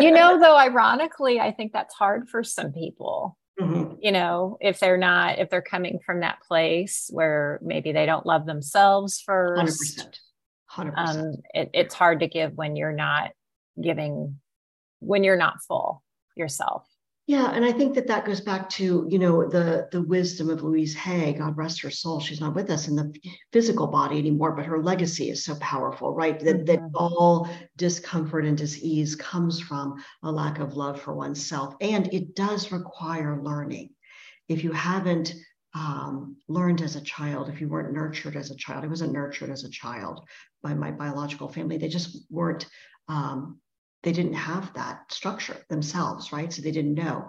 You 0.00 0.10
know 0.10 0.38
though 0.40 0.56
ironically 0.56 1.40
i 1.40 1.50
think 1.50 1.72
that's 1.72 1.94
hard 1.94 2.28
for 2.28 2.42
some 2.42 2.72
people. 2.72 3.36
Mm-hmm. 3.60 3.94
you 4.00 4.12
know 4.12 4.56
if 4.60 4.78
they're 4.78 4.96
not 4.96 5.40
if 5.40 5.50
they're 5.50 5.60
coming 5.60 5.98
from 6.06 6.20
that 6.20 6.38
place 6.46 7.10
where 7.12 7.58
maybe 7.60 7.90
they 7.90 8.06
don't 8.06 8.24
love 8.24 8.46
themselves 8.46 9.20
first 9.20 9.98
100% 9.98 10.06
100%. 10.06 10.18
Um, 10.78 11.34
it, 11.54 11.70
it's 11.74 11.94
hard 11.94 12.20
to 12.20 12.28
give 12.28 12.54
when 12.54 12.76
you're 12.76 12.92
not 12.92 13.30
giving, 13.80 14.38
when 15.00 15.24
you're 15.24 15.36
not 15.36 15.62
full 15.66 16.02
yourself. 16.36 16.86
Yeah, 17.28 17.50
and 17.50 17.62
I 17.62 17.72
think 17.72 17.94
that 17.94 18.06
that 18.06 18.24
goes 18.24 18.40
back 18.40 18.70
to 18.70 19.06
you 19.06 19.18
know 19.18 19.46
the 19.46 19.86
the 19.92 20.00
wisdom 20.00 20.48
of 20.48 20.62
Louise 20.62 20.94
Hay. 20.94 21.34
God 21.34 21.58
rest 21.58 21.82
her 21.82 21.90
soul. 21.90 22.20
She's 22.20 22.40
not 22.40 22.54
with 22.54 22.70
us 22.70 22.88
in 22.88 22.96
the 22.96 23.14
physical 23.52 23.86
body 23.86 24.18
anymore, 24.18 24.52
but 24.52 24.64
her 24.64 24.82
legacy 24.82 25.28
is 25.28 25.44
so 25.44 25.54
powerful, 25.60 26.14
right? 26.14 26.40
That 26.40 26.64
mm-hmm. 26.64 26.64
that 26.64 26.90
all 26.94 27.46
discomfort 27.76 28.46
and 28.46 28.56
disease 28.56 29.14
comes 29.14 29.60
from 29.60 30.02
a 30.22 30.32
lack 30.32 30.58
of 30.58 30.74
love 30.74 31.02
for 31.02 31.12
oneself, 31.12 31.74
and 31.82 32.08
it 32.14 32.34
does 32.34 32.72
require 32.72 33.42
learning. 33.42 33.90
If 34.48 34.64
you 34.64 34.72
haven't 34.72 35.34
um, 35.78 36.36
learned 36.48 36.82
as 36.82 36.96
a 36.96 37.00
child, 37.00 37.48
if 37.48 37.60
you 37.60 37.68
weren't 37.68 37.92
nurtured 37.92 38.34
as 38.34 38.50
a 38.50 38.56
child, 38.56 38.84
I 38.84 38.88
wasn't 38.88 39.12
nurtured 39.12 39.50
as 39.50 39.62
a 39.62 39.70
child 39.70 40.26
by 40.60 40.74
my 40.74 40.90
biological 40.90 41.48
family. 41.48 41.78
They 41.78 41.88
just 41.88 42.26
weren't, 42.30 42.66
um, 43.06 43.60
they 44.02 44.10
didn't 44.10 44.34
have 44.34 44.74
that 44.74 45.12
structure 45.12 45.56
themselves, 45.68 46.32
right? 46.32 46.52
So 46.52 46.62
they 46.62 46.72
didn't 46.72 46.94
know. 46.94 47.28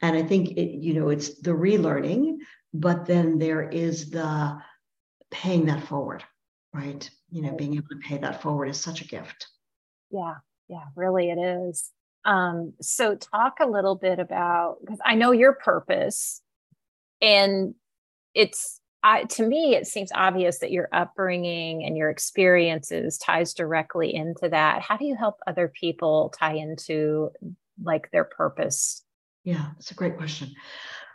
And 0.00 0.16
I 0.16 0.22
think 0.22 0.52
it, 0.52 0.78
you 0.78 0.94
know, 0.94 1.10
it's 1.10 1.40
the 1.40 1.50
relearning, 1.50 2.38
but 2.72 3.04
then 3.04 3.38
there 3.38 3.68
is 3.68 4.08
the 4.08 4.58
paying 5.30 5.66
that 5.66 5.84
forward, 5.84 6.24
right? 6.72 7.08
You 7.30 7.42
know, 7.42 7.54
being 7.54 7.74
able 7.74 7.88
to 7.90 8.08
pay 8.08 8.16
that 8.18 8.40
forward 8.40 8.66
is 8.66 8.80
such 8.80 9.02
a 9.02 9.06
gift. 9.06 9.46
Yeah, 10.10 10.36
yeah, 10.68 10.84
really 10.96 11.30
it 11.30 11.38
is. 11.38 11.90
Um, 12.24 12.72
so 12.80 13.14
talk 13.14 13.58
a 13.60 13.66
little 13.66 13.94
bit 13.94 14.18
about 14.18 14.78
because 14.80 15.00
I 15.04 15.16
know 15.16 15.32
your 15.32 15.52
purpose 15.52 16.40
and 17.20 17.74
it's 18.34 18.80
I, 19.02 19.24
to 19.24 19.46
me 19.46 19.74
it 19.74 19.86
seems 19.86 20.10
obvious 20.14 20.58
that 20.58 20.72
your 20.72 20.88
upbringing 20.92 21.84
and 21.84 21.96
your 21.96 22.10
experiences 22.10 23.16
ties 23.16 23.54
directly 23.54 24.14
into 24.14 24.48
that. 24.50 24.82
How 24.82 24.96
do 24.98 25.06
you 25.06 25.16
help 25.16 25.38
other 25.46 25.68
people 25.68 26.32
tie 26.38 26.54
into 26.54 27.30
like 27.82 28.10
their 28.10 28.24
purpose? 28.24 29.02
Yeah 29.44 29.66
that's 29.72 29.90
a 29.90 29.94
great 29.94 30.16
question. 30.16 30.52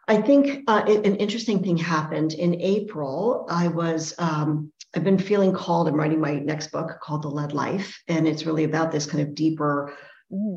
I 0.07 0.21
think 0.21 0.63
uh, 0.67 0.83
it, 0.87 1.05
an 1.05 1.15
interesting 1.15 1.63
thing 1.63 1.77
happened. 1.77 2.33
In 2.33 2.59
april 2.61 3.45
i 3.49 3.67
was 3.67 4.15
um, 4.17 4.71
i've 4.95 5.03
been 5.03 5.19
feeling 5.19 5.53
called. 5.53 5.87
I'm 5.87 5.95
writing 5.95 6.19
my 6.19 6.39
next 6.39 6.71
book 6.71 6.99
called 7.01 7.21
the 7.21 7.29
lead 7.29 7.53
life 7.53 8.01
and 8.07 8.27
it's 8.27 8.45
really 8.45 8.63
about 8.63 8.91
this 8.91 9.05
kind 9.05 9.21
of 9.21 9.35
deeper. 9.35 9.93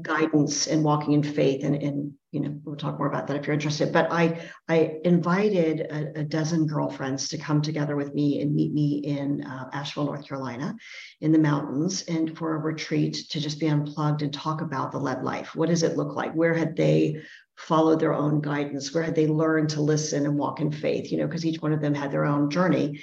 Guidance 0.03 0.67
and 0.67 0.83
walking 0.83 1.13
in 1.13 1.23
faith 1.23 1.63
and, 1.63 1.75
and 1.83 2.13
you 2.31 2.41
know 2.41 2.59
we'll 2.65 2.77
talk 2.77 2.99
more 2.99 3.07
about 3.07 3.27
that 3.27 3.37
if 3.37 3.47
you're 3.47 3.55
interested. 3.55 3.93
But 3.93 4.11
i 4.11 4.41
i 4.69 4.97
invited 5.05 5.81
a, 5.81 6.21
a 6.21 6.25
dozen 6.25 6.67
girlfriends 6.67 7.29
to 7.29 7.39
come 7.39 7.61
together 7.61 7.95
with 7.95 8.15
me 8.15 8.41
and 8.41 8.55
meet 8.55 8.73
me 8.73 9.03
in 9.05 9.45
uh, 9.45 9.69
asheville 9.73 10.07
north 10.07 10.27
carolina 10.27 10.75
in 11.21 11.33
the 11.33 11.39
mountains 11.39 12.03
and 12.09 12.37
for 12.37 12.55
a 12.55 12.59
retreat 12.59 13.15
to 13.31 13.41
just 13.41 13.61
be 13.61 13.67
unplugged 13.67 14.23
and 14.23 14.33
talk 14.33 14.63
about 14.63 14.91
the 14.91 14.99
lead 14.99 15.23
life. 15.23 15.55
What 15.55 15.69
does 15.69 15.83
it 15.83 15.97
look 15.97 16.17
like? 16.17 16.33
Where 16.33 16.55
had 16.55 16.75
they 16.75 17.21
followed 17.57 18.01
their 18.01 18.15
own 18.15 18.41
guidance? 18.41 18.95
Where 18.95 19.03
had 19.03 19.15
they 19.15 19.27
learned 19.27 19.71
to 19.71 19.83
listen 19.83 20.25
and 20.25 20.39
walk 20.39 20.61
in 20.61 20.73
faith? 20.73 21.13
You 21.13 21.19
know 21.19 21.27
because 21.27 21.45
each 21.45 21.61
one 21.61 21.73
of 21.73 21.83
them 21.83 21.95
had 21.95 22.11
their 22.11 22.25
own 22.25 22.51
journey. 22.51 23.03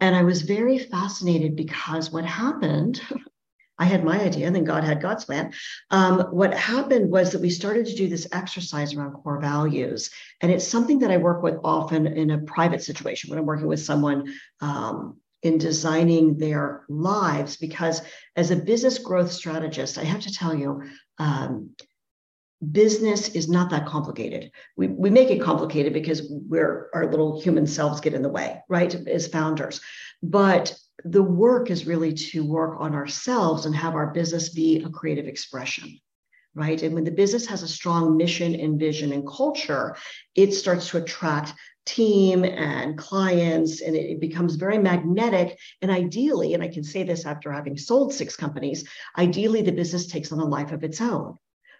And 0.00 0.16
i 0.16 0.22
was 0.22 0.42
very 0.42 0.78
fascinated 0.78 1.54
because 1.54 2.10
what 2.10 2.24
happened 2.24 3.00
I 3.78 3.84
had 3.84 4.04
my 4.04 4.20
idea, 4.20 4.46
and 4.46 4.54
then 4.54 4.64
God 4.64 4.84
had 4.84 5.00
God's 5.00 5.24
plan. 5.24 5.52
Um, 5.90 6.20
what 6.30 6.52
happened 6.54 7.10
was 7.10 7.30
that 7.32 7.40
we 7.40 7.50
started 7.50 7.86
to 7.86 7.94
do 7.94 8.08
this 8.08 8.26
exercise 8.32 8.94
around 8.94 9.12
core 9.12 9.40
values. 9.40 10.10
And 10.40 10.50
it's 10.50 10.66
something 10.66 10.98
that 11.00 11.10
I 11.10 11.16
work 11.18 11.42
with 11.42 11.58
often 11.62 12.06
in 12.06 12.30
a 12.30 12.38
private 12.38 12.82
situation 12.82 13.30
when 13.30 13.38
I'm 13.38 13.46
working 13.46 13.68
with 13.68 13.80
someone 13.80 14.34
um, 14.60 15.18
in 15.42 15.58
designing 15.58 16.38
their 16.38 16.84
lives. 16.88 17.56
Because 17.56 18.02
as 18.34 18.50
a 18.50 18.56
business 18.56 18.98
growth 18.98 19.30
strategist, 19.30 19.96
I 19.96 20.04
have 20.04 20.20
to 20.22 20.32
tell 20.32 20.54
you, 20.54 20.82
um, 21.18 21.70
business 22.72 23.28
is 23.30 23.48
not 23.48 23.70
that 23.70 23.86
complicated. 23.86 24.50
We, 24.76 24.88
we 24.88 25.10
make 25.10 25.30
it 25.30 25.40
complicated 25.40 25.92
because 25.92 26.22
we're 26.28 26.90
our 26.92 27.08
little 27.08 27.40
human 27.40 27.66
selves 27.66 28.00
get 28.00 28.14
in 28.14 28.22
the 28.22 28.28
way, 28.28 28.60
right? 28.68 28.92
As 29.06 29.28
founders. 29.28 29.80
But 30.22 30.76
the 31.04 31.22
work 31.22 31.70
is 31.70 31.86
really 31.86 32.12
to 32.12 32.44
work 32.44 32.80
on 32.80 32.94
ourselves 32.94 33.66
and 33.66 33.74
have 33.74 33.94
our 33.94 34.08
business 34.12 34.48
be 34.48 34.82
a 34.82 34.88
creative 34.88 35.26
expression 35.26 35.98
right 36.54 36.82
and 36.82 36.94
when 36.94 37.04
the 37.04 37.10
business 37.10 37.46
has 37.46 37.62
a 37.62 37.68
strong 37.68 38.16
mission 38.16 38.54
and 38.54 38.80
vision 38.80 39.12
and 39.12 39.26
culture 39.26 39.96
it 40.34 40.52
starts 40.52 40.88
to 40.88 40.96
attract 40.96 41.54
team 41.86 42.44
and 42.44 42.98
clients 42.98 43.80
and 43.80 43.94
it, 43.94 44.10
it, 44.10 44.20
becomes 44.20 44.56
very 44.56 44.78
magnetic 44.78 45.58
and 45.82 45.90
ideally 45.90 46.54
and 46.54 46.62
i 46.62 46.68
can 46.68 46.82
say 46.82 47.02
this 47.02 47.24
after 47.24 47.52
having 47.52 47.76
sold 47.76 48.12
six 48.12 48.34
companies 48.36 48.88
ideally 49.16 49.62
the 49.62 49.72
business 49.72 50.06
takes 50.06 50.32
on 50.32 50.40
a 50.40 50.44
life 50.44 50.72
of 50.72 50.82
its 50.82 51.00
own 51.00 51.36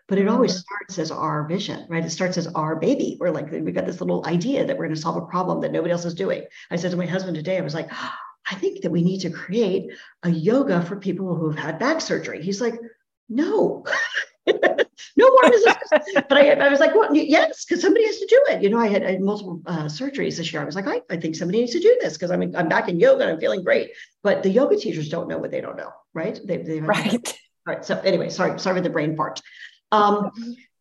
but 0.06 0.18
it 0.18 0.28
always 0.28 0.52
mm-hmm. 0.52 0.60
starts 0.60 0.98
as 0.98 1.10
our 1.10 1.46
vision, 1.46 1.86
right? 1.90 2.02
It 2.02 2.08
starts 2.08 2.38
as 2.38 2.46
our 2.46 2.76
baby. 2.76 3.18
We're 3.20 3.28
like, 3.30 3.50
we've 3.50 3.74
got 3.74 3.84
this 3.84 4.00
little 4.00 4.24
idea 4.24 4.64
that 4.64 4.78
we're 4.78 4.86
going 4.86 4.94
to 4.94 5.00
solve 5.02 5.22
a 5.22 5.26
problem 5.26 5.60
that 5.60 5.70
nobody 5.70 5.92
else 5.92 6.06
is 6.06 6.14
doing. 6.14 6.44
I 6.70 6.76
said 6.76 6.92
to 6.92 6.96
my 6.96 7.04
husband 7.04 7.36
today, 7.36 7.58
I 7.58 7.60
was 7.60 7.74
like, 7.74 7.90
I 8.50 8.54
think 8.54 8.82
that 8.82 8.90
we 8.90 9.02
need 9.02 9.20
to 9.20 9.30
create 9.30 9.90
a 10.22 10.30
yoga 10.30 10.82
for 10.82 10.96
people 10.96 11.34
who've 11.34 11.58
had 11.58 11.78
back 11.78 12.00
surgery. 12.00 12.42
He's 12.42 12.60
like, 12.60 12.74
no. 13.28 13.84
no 14.46 15.30
more 15.30 15.42
but 15.90 16.32
I, 16.32 16.52
I, 16.52 16.68
was 16.68 16.80
like, 16.80 16.94
well, 16.94 17.14
yes, 17.14 17.64
because 17.64 17.82
somebody 17.82 18.06
has 18.06 18.18
to 18.18 18.26
do 18.26 18.44
it. 18.48 18.62
You 18.62 18.70
know, 18.70 18.78
I 18.78 18.88
had, 18.88 19.02
I 19.04 19.12
had 19.12 19.20
multiple 19.20 19.60
uh, 19.66 19.84
surgeries 19.84 20.36
this 20.36 20.52
year. 20.52 20.62
I 20.62 20.64
was 20.64 20.74
like, 20.74 20.86
I, 20.86 21.02
I 21.10 21.16
think 21.18 21.36
somebody 21.36 21.60
needs 21.60 21.72
to 21.72 21.80
do 21.80 21.98
this 22.00 22.14
because 22.14 22.30
I'm, 22.30 22.42
I'm 22.56 22.68
back 22.68 22.88
in 22.88 22.98
yoga 22.98 23.22
and 23.22 23.32
I'm 23.32 23.40
feeling 23.40 23.62
great. 23.62 23.90
But 24.22 24.42
the 24.42 24.50
yoga 24.50 24.76
teachers 24.76 25.08
don't 25.08 25.28
know 25.28 25.38
what 25.38 25.50
they 25.50 25.60
don't 25.60 25.76
know, 25.76 25.92
right? 26.14 26.38
They, 26.44 26.58
they 26.58 26.80
right. 26.80 27.38
Right. 27.66 27.84
So 27.84 28.00
anyway, 28.00 28.30
sorry, 28.30 28.58
sorry 28.58 28.76
for 28.76 28.82
the 28.82 28.90
brain 28.90 29.14
fart. 29.14 29.42
Um, 29.92 30.30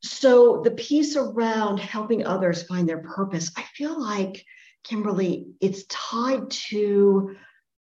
so 0.02 0.62
the 0.64 0.72
piece 0.72 1.18
around 1.18 1.80
helping 1.80 2.26
others 2.26 2.64
find 2.64 2.88
their 2.88 3.00
purpose, 3.00 3.52
I 3.58 3.64
feel 3.76 4.00
like 4.00 4.46
Kimberly, 4.84 5.48
it's 5.60 5.84
tied 5.90 6.50
to 6.50 7.36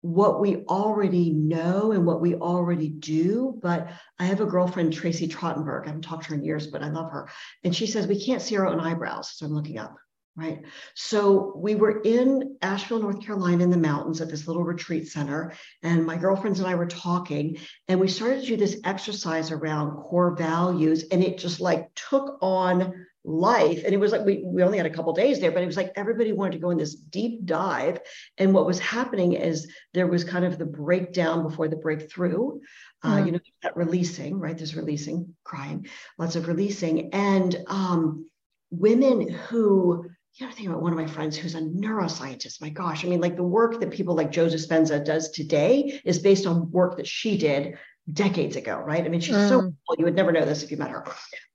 what 0.01 0.39
we 0.39 0.57
already 0.65 1.31
know 1.31 1.91
and 1.91 2.05
what 2.05 2.21
we 2.21 2.35
already 2.35 2.89
do. 2.89 3.57
But 3.62 3.89
I 4.17 4.25
have 4.25 4.41
a 4.41 4.45
girlfriend, 4.45 4.93
Tracy 4.93 5.27
Trottenberg. 5.27 5.83
I 5.83 5.88
haven't 5.88 6.03
talked 6.03 6.23
to 6.23 6.29
her 6.29 6.35
in 6.35 6.43
years, 6.43 6.67
but 6.67 6.83
I 6.83 6.89
love 6.89 7.12
her. 7.12 7.29
And 7.63 7.75
she 7.75 7.88
says 7.88 8.07
we 8.07 8.23
can't 8.23 8.41
see 8.41 8.57
our 8.57 8.67
own 8.67 8.79
eyebrows. 8.79 9.33
So 9.35 9.45
I'm 9.45 9.53
looking 9.53 9.77
up. 9.77 9.95
Right. 10.35 10.62
So 10.93 11.53
we 11.57 11.75
were 11.75 11.99
in 12.01 12.55
Asheville, 12.62 13.01
North 13.01 13.21
Carolina, 13.21 13.62
in 13.62 13.71
the 13.71 13.77
mountains 13.77 14.21
at 14.21 14.29
this 14.29 14.47
little 14.47 14.63
retreat 14.63 15.09
center. 15.09 15.51
And 15.83 16.05
my 16.05 16.15
girlfriends 16.15 16.59
and 16.59 16.67
I 16.69 16.75
were 16.75 16.88
talking, 16.88 17.57
and 17.89 17.99
we 17.99 18.07
started 18.07 18.41
to 18.41 18.47
do 18.47 18.55
this 18.55 18.79
exercise 18.85 19.51
around 19.51 19.97
core 19.97 20.38
values. 20.38 21.03
And 21.12 21.21
it 21.21 21.39
just 21.39 21.59
like 21.59 21.93
took 21.93 22.38
on 22.41 23.05
life 23.29 23.83
and 23.85 23.93
it 23.93 23.99
was 23.99 24.11
like 24.11 24.25
we, 24.25 24.41
we 24.43 24.63
only 24.63 24.77
had 24.77 24.87
a 24.87 24.89
couple 24.89 25.13
days 25.13 25.39
there 25.39 25.51
but 25.51 25.61
it 25.61 25.67
was 25.67 25.77
like 25.77 25.91
everybody 25.95 26.33
wanted 26.33 26.53
to 26.53 26.59
go 26.59 26.71
in 26.71 26.77
this 26.77 26.95
deep 26.95 27.45
dive 27.45 27.99
and 28.37 28.53
what 28.53 28.65
was 28.65 28.79
happening 28.79 29.33
is 29.33 29.71
there 29.93 30.07
was 30.07 30.23
kind 30.23 30.43
of 30.43 30.57
the 30.57 30.65
breakdown 30.65 31.43
before 31.43 31.67
the 31.67 31.75
breakthrough 31.75 32.59
uh, 33.03 33.17
mm. 33.17 33.25
you 33.25 33.31
know 33.31 33.39
that 33.61 33.77
releasing 33.77 34.39
right 34.39 34.57
there's 34.57 34.75
releasing 34.75 35.35
crying 35.43 35.87
lots 36.17 36.35
of 36.35 36.47
releasing 36.47 37.13
and 37.13 37.55
um, 37.67 38.27
women 38.71 39.29
who 39.29 40.05
you 40.35 40.45
know, 40.45 40.51
I 40.51 40.55
think 40.55 40.69
about 40.69 40.81
one 40.81 40.93
of 40.93 40.97
my 40.97 41.07
friends 41.07 41.35
who's 41.35 41.55
a 41.55 41.59
neuroscientist. 41.59 42.61
My 42.61 42.69
gosh, 42.69 43.03
I 43.03 43.09
mean, 43.09 43.19
like 43.19 43.35
the 43.35 43.43
work 43.43 43.81
that 43.81 43.91
people 43.91 44.15
like 44.15 44.31
Joe 44.31 44.47
Dispenza 44.47 45.03
does 45.03 45.31
today 45.31 45.99
is 46.05 46.19
based 46.19 46.45
on 46.45 46.71
work 46.71 46.95
that 46.95 47.07
she 47.07 47.37
did 47.37 47.77
decades 48.13 48.55
ago, 48.55 48.77
right? 48.77 49.03
I 49.03 49.09
mean, 49.09 49.19
she's 49.19 49.35
mm. 49.35 49.49
so 49.49 49.61
cool. 49.61 49.95
You 49.97 50.05
would 50.05 50.15
never 50.15 50.31
know 50.31 50.45
this 50.45 50.63
if 50.63 50.71
you 50.71 50.77
met 50.77 50.91
her. 50.91 51.05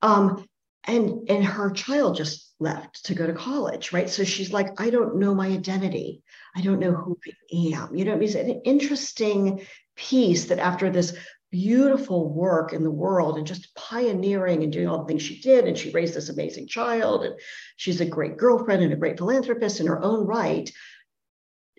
Um, 0.03 0.45
and 0.87 1.29
and 1.31 1.45
her 1.45 1.71
child 1.71 2.17
just 2.17 2.53
left 2.61 3.07
to 3.07 3.15
go 3.15 3.27
to 3.27 3.33
college 3.33 3.93
right? 3.93 4.09
So 4.09 4.25
she's 4.25 4.53
like 4.53 4.81
i 4.81 4.91
don't 4.91 5.17
know 5.17 5.35
my 5.35 5.49
identity. 5.49 6.23
I 6.57 6.61
don't 6.61 6.81
know 6.81 6.93
who 6.93 7.19
i 7.27 7.75
am. 7.75 7.95
You 7.95 8.05
know 8.05 8.19
it's 8.19 8.35
an 8.35 8.63
interesting 8.65 9.67
piece 9.97 10.47
that 10.47 10.59
after 10.59 10.91
this 10.91 11.17
beautiful 11.51 12.33
work 12.33 12.73
in 12.73 12.83
the 12.83 12.91
world 12.91 13.39
and 13.39 13.47
just 13.47 13.75
pioneering 13.77 14.65
and 14.65 14.73
doing 14.73 14.89
all 14.89 14.99
the 14.99 15.05
things 15.05 15.23
she 15.23 15.41
did 15.41 15.67
and 15.67 15.79
she 15.79 15.91
raised 15.93 16.15
this 16.15 16.29
amazing 16.29 16.67
child 16.67 17.25
and 17.25 17.39
she's 17.77 18.01
a 18.01 18.05
great 18.07 18.37
girlfriend 18.37 18.83
and 18.83 18.93
a 18.93 18.97
great 18.97 19.17
philanthropist 19.17 19.79
in 19.79 19.87
her 19.87 20.03
own 20.03 20.27
right 20.27 20.73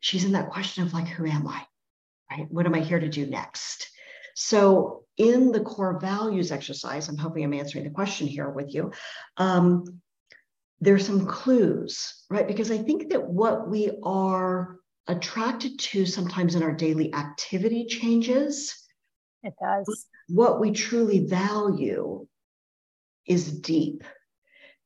she's 0.01 0.23
in 0.23 0.31
that 0.31 0.49
question 0.49 0.83
of 0.83 0.93
like 0.93 1.07
who 1.07 1.25
am 1.25 1.45
i 1.45 1.61
right? 2.31 2.47
What 2.49 2.65
am 2.65 2.75
i 2.75 2.79
here 2.79 2.99
to 2.99 3.09
do 3.09 3.25
next? 3.25 3.89
So 4.35 5.04
in 5.17 5.51
the 5.51 5.61
core 5.61 5.99
values 5.99 6.51
exercise, 6.51 7.07
I'm 7.07 7.17
hoping 7.17 7.43
I'm 7.43 7.53
answering 7.53 7.83
the 7.85 7.89
question 7.89 8.27
here 8.27 8.49
with 8.49 8.73
you. 8.73 8.91
Um, 9.37 10.01
there's 10.81 11.05
some 11.05 11.25
clues, 11.25 12.25
right? 12.29 12.47
Because 12.47 12.69
I 12.69 12.77
think 12.77 13.09
that 13.09 13.25
what 13.25 13.69
we 13.69 13.91
are 14.03 14.77
attracted 15.07 15.79
to 15.79 16.05
sometimes 16.05 16.55
in 16.55 16.63
our 16.63 16.73
daily 16.73 17.13
activity 17.13 17.85
changes. 17.85 18.73
It 19.43 19.53
does. 19.61 20.07
What 20.27 20.59
we 20.59 20.71
truly 20.71 21.25
value 21.25 22.27
is 23.25 23.59
deep. 23.59 24.03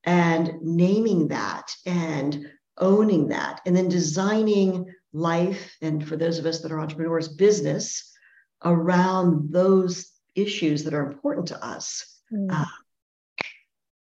And 0.03 0.61
naming 0.61 1.29
that 1.29 1.73
and 1.85 2.47
owning 2.77 3.27
that, 3.29 3.61
and 3.65 3.75
then 3.75 3.89
designing 3.89 4.85
life, 5.11 5.75
and 5.81 6.07
for 6.07 6.15
those 6.15 6.39
of 6.39 6.45
us 6.45 6.61
that 6.61 6.71
are 6.71 6.79
entrepreneurs, 6.79 7.27
business 7.27 8.09
around 8.63 9.51
those 9.51 10.08
issues 10.41 10.83
that 10.83 10.93
are 10.93 11.05
important 11.05 11.47
to 11.47 11.63
us, 11.63 12.21
mm. 12.31 12.47
uh, 12.51 12.65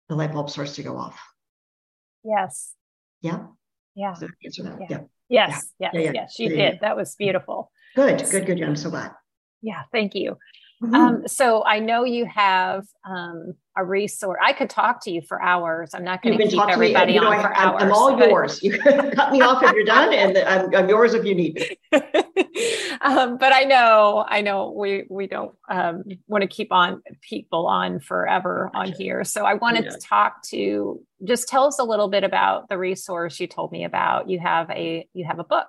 the 0.09 0.15
light 0.15 0.33
bulb 0.33 0.51
starts 0.51 0.75
to 0.77 0.83
go 0.83 0.97
off. 0.97 1.21
Yes. 2.25 2.75
Yeah. 3.21 3.47
Yeah. 3.95 4.15
answer 4.45 4.63
that? 4.65 4.79
Yeah. 4.81 4.87
yeah. 4.91 4.99
Yes. 5.29 5.73
Yeah. 5.79 5.91
Yes. 5.93 5.95
Yeah, 5.95 6.01
yeah. 6.01 6.11
Yes. 6.15 6.39
You 6.39 6.49
did. 6.51 6.81
That 6.81 6.97
was 6.97 7.15
beautiful. 7.17 7.71
Good. 7.95 8.25
Good. 8.31 8.47
Good. 8.47 8.63
I'm 8.63 8.77
so 8.77 8.91
glad. 8.91 9.13
Yeah. 9.63 9.83
Thank 9.93 10.15
you. 10.15 10.37
Mm-hmm. 10.83 10.95
Um, 10.95 11.29
so 11.29 11.65
I 11.65 11.79
know 11.79 12.05
you 12.05 12.27
have 12.27 12.87
um, 13.05 13.55
a 13.79 13.85
resource. 13.85 14.39
I 14.45 14.53
could 14.53 14.69
talk 14.69 15.03
to 15.05 15.11
you 15.11 15.23
for 15.23 15.41
hours. 15.41 15.95
I'm 15.95 16.05
not 16.05 16.23
going 16.23 16.37
to 16.37 16.47
keep 16.47 16.61
everybody 16.69 17.13
me, 17.13 17.19
on 17.19 17.25
know, 17.25 17.43
for 17.43 17.57
I, 17.57 17.65
hours. 17.65 17.83
I'm 17.83 17.93
all 17.93 18.17
but... 18.17 18.29
yours. 18.29 18.63
You 18.63 18.79
cut 18.79 19.33
me 19.33 19.41
off 19.41 19.63
if 19.63 19.73
you're 19.73 19.85
done, 19.85 20.13
and 20.13 20.37
I'm, 20.37 20.75
I'm 20.75 20.89
yours 20.89 21.15
if 21.15 21.25
you 21.25 21.35
need 21.35 21.55
me. 21.55 21.79
um, 23.01 23.39
but 23.39 23.55
I 23.55 23.65
know, 23.65 24.25
I 24.29 24.43
know 24.43 24.71
we 24.71 25.05
we 25.09 25.27
don't 25.27 25.55
um, 25.71 26.05
want 26.27 26.43
to 26.43 26.49
keep 26.49 26.73
on 26.73 27.03
people 27.23 27.67
on 27.67 28.01
forever 28.01 28.71
on 28.75 28.93
here. 28.93 29.25
So 29.25 29.47
I 29.47 29.55
wanted 29.55 29.85
yeah. 29.85 29.93
to 29.93 29.99
talk 29.99 30.43
to 30.51 31.01
just 31.25 31.49
tell 31.49 31.65
us 31.65 31.79
a 31.79 31.85
little 31.85 32.09
bit 32.09 32.25
about 32.25 32.69
the 32.69 32.77
resource 32.77 33.41
you 33.41 33.47
told 33.47 33.73
me 33.73 33.85
about. 33.85 34.29
You 34.29 34.41
have 34.41 34.69
a 34.71 35.09
you 35.15 35.25
have 35.25 35.39
a 35.39 35.45
book. 35.45 35.69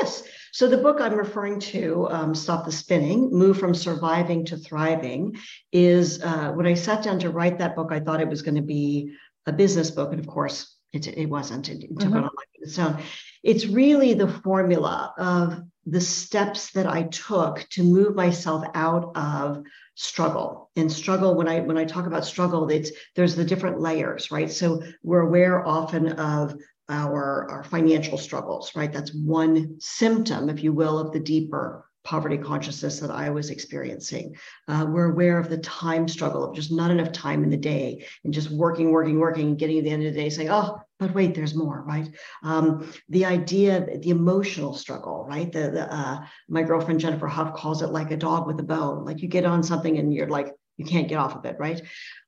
Yes. 0.00 0.22
So 0.52 0.68
the 0.68 0.78
book 0.78 1.00
I'm 1.00 1.14
referring 1.14 1.60
to, 1.60 2.08
um, 2.10 2.34
Stop 2.34 2.64
the 2.64 2.72
Spinning, 2.72 3.30
Move 3.30 3.58
from 3.58 3.74
Surviving 3.74 4.44
to 4.46 4.56
Thriving, 4.56 5.36
is 5.72 6.22
uh, 6.22 6.52
when 6.52 6.66
I 6.66 6.74
sat 6.74 7.02
down 7.02 7.18
to 7.20 7.30
write 7.30 7.58
that 7.58 7.76
book, 7.76 7.90
I 7.90 8.00
thought 8.00 8.20
it 8.20 8.28
was 8.28 8.42
going 8.42 8.56
to 8.56 8.62
be 8.62 9.14
a 9.46 9.52
business 9.52 9.90
book. 9.90 10.10
And 10.12 10.20
of 10.20 10.26
course, 10.26 10.76
it, 10.92 11.06
it 11.06 11.26
wasn't. 11.26 11.68
It, 11.68 11.84
it 11.84 11.98
took 11.98 12.10
mm-hmm. 12.10 12.24
on 12.24 12.30
its 12.54 12.78
own. 12.78 12.98
It's 13.42 13.66
really 13.66 14.14
the 14.14 14.28
formula 14.28 15.14
of 15.18 15.62
the 15.86 16.00
steps 16.00 16.72
that 16.72 16.86
I 16.86 17.04
took 17.04 17.66
to 17.70 17.82
move 17.82 18.14
myself 18.14 18.64
out 18.74 19.16
of 19.16 19.64
struggle 19.94 20.70
and 20.74 20.90
struggle 20.90 21.34
when 21.34 21.46
i 21.46 21.60
when 21.60 21.76
i 21.76 21.84
talk 21.84 22.06
about 22.06 22.24
struggle 22.24 22.66
it's 22.70 22.90
there's 23.14 23.36
the 23.36 23.44
different 23.44 23.78
layers 23.78 24.30
right 24.30 24.50
so 24.50 24.82
we're 25.02 25.20
aware 25.20 25.66
often 25.66 26.12
of 26.12 26.56
our, 26.88 27.48
our 27.50 27.64
financial 27.64 28.18
struggles, 28.18 28.74
right? 28.74 28.92
That's 28.92 29.14
one 29.14 29.76
symptom, 29.80 30.48
if 30.48 30.62
you 30.62 30.72
will, 30.72 30.98
of 30.98 31.12
the 31.12 31.20
deeper 31.20 31.86
poverty 32.04 32.36
consciousness 32.36 32.98
that 33.00 33.10
I 33.10 33.30
was 33.30 33.50
experiencing. 33.50 34.34
Uh, 34.66 34.86
we're 34.88 35.12
aware 35.12 35.38
of 35.38 35.48
the 35.48 35.58
time 35.58 36.08
struggle 36.08 36.44
of 36.44 36.54
just 36.54 36.72
not 36.72 36.90
enough 36.90 37.12
time 37.12 37.44
in 37.44 37.50
the 37.50 37.56
day 37.56 38.04
and 38.24 38.34
just 38.34 38.50
working, 38.50 38.90
working, 38.90 39.20
working, 39.20 39.48
and 39.48 39.58
getting 39.58 39.76
to 39.76 39.82
the 39.82 39.90
end 39.90 40.04
of 40.04 40.12
the 40.12 40.20
day 40.20 40.28
saying, 40.28 40.50
oh, 40.50 40.80
but 40.98 41.14
wait, 41.14 41.34
there's 41.34 41.54
more, 41.54 41.82
right? 41.82 42.08
Um, 42.42 42.92
the 43.08 43.24
idea, 43.24 43.98
the 43.98 44.10
emotional 44.10 44.74
struggle, 44.74 45.24
right? 45.28 45.50
The, 45.50 45.70
the 45.70 45.94
uh, 45.94 46.24
my 46.48 46.62
girlfriend 46.62 47.00
Jennifer 47.00 47.28
Huff 47.28 47.54
calls 47.54 47.82
it 47.82 47.88
like 47.88 48.10
a 48.10 48.16
dog 48.16 48.46
with 48.46 48.58
a 48.60 48.64
bone. 48.64 49.04
Like 49.04 49.22
you 49.22 49.28
get 49.28 49.44
on 49.44 49.62
something 49.62 49.98
and 49.98 50.12
you're 50.12 50.28
like, 50.28 50.54
you 50.76 50.84
can't 50.84 51.08
get 51.08 51.18
off 51.18 51.36
of 51.36 51.44
it, 51.44 51.56
right? 51.58 51.80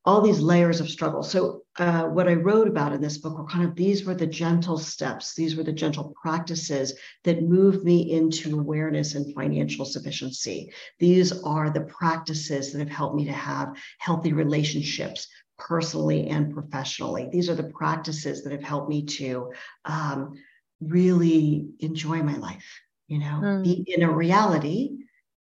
All 0.05 0.21
these 0.21 0.41
layers 0.41 0.81
of 0.81 0.89
struggle. 0.89 1.23
So, 1.23 1.63
uh, 1.79 2.05
what 2.05 2.29
I 2.29 2.35
wrote 2.35 2.69
about 2.69 2.93
in 2.93 3.01
this 3.01 3.19
book 3.19 3.39
were 3.39 3.47
kind 3.47 3.65
of 3.65 3.75
these 3.75 4.05
were 4.05 4.15
the 4.15 4.27
gentle 4.27 4.79
steps, 4.79 5.35
these 5.35 5.57
were 5.57 5.63
the 5.63 5.73
gentle 5.73 6.15
practices 6.21 6.95
that 7.25 7.43
moved 7.43 7.85
me 7.85 8.13
into 8.13 8.59
awareness 8.59 9.15
and 9.15 9.35
financial 9.35 9.85
sufficiency. 9.85 10.73
These 10.99 11.43
are 11.43 11.71
the 11.71 11.83
practices 11.83 12.73
that 12.73 12.81
have 12.81 12.91
helped 12.91 13.17
me 13.17 13.25
to 13.25 13.33
have 13.33 13.77
healthy 13.99 14.33
relationships 14.33 15.27
personally 15.59 16.29
and 16.29 16.53
professionally. 16.53 17.29
These 17.33 17.49
are 17.49 17.55
the 17.55 17.71
practices 17.71 18.43
that 18.43 18.53
have 18.53 18.63
helped 18.63 18.89
me 18.89 19.05
to 19.07 19.53
um, 19.85 20.35
really 20.81 21.69
enjoy 21.81 22.23
my 22.23 22.37
life, 22.37 22.81
you 23.09 23.21
know, 23.21 23.41
mm. 23.43 23.65
be 23.65 23.85
in 23.89 24.03
a 24.03 24.11
reality 24.11 24.99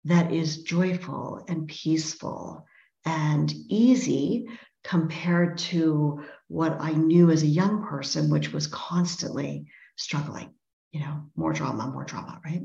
that 0.04 0.32
is 0.32 0.62
joyful 0.62 1.44
and 1.48 1.66
peaceful 1.66 2.66
and 3.04 3.52
easy 3.68 4.46
compared 4.82 5.58
to 5.58 6.22
what 6.48 6.76
I 6.80 6.92
knew 6.92 7.30
as 7.30 7.42
a 7.42 7.46
young 7.46 7.84
person, 7.84 8.30
which 8.30 8.52
was 8.52 8.66
constantly 8.66 9.66
struggling. 9.96 10.54
You 10.92 11.00
know, 11.00 11.22
more 11.34 11.52
drama, 11.52 11.88
more 11.88 12.04
drama, 12.04 12.40
right? 12.44 12.62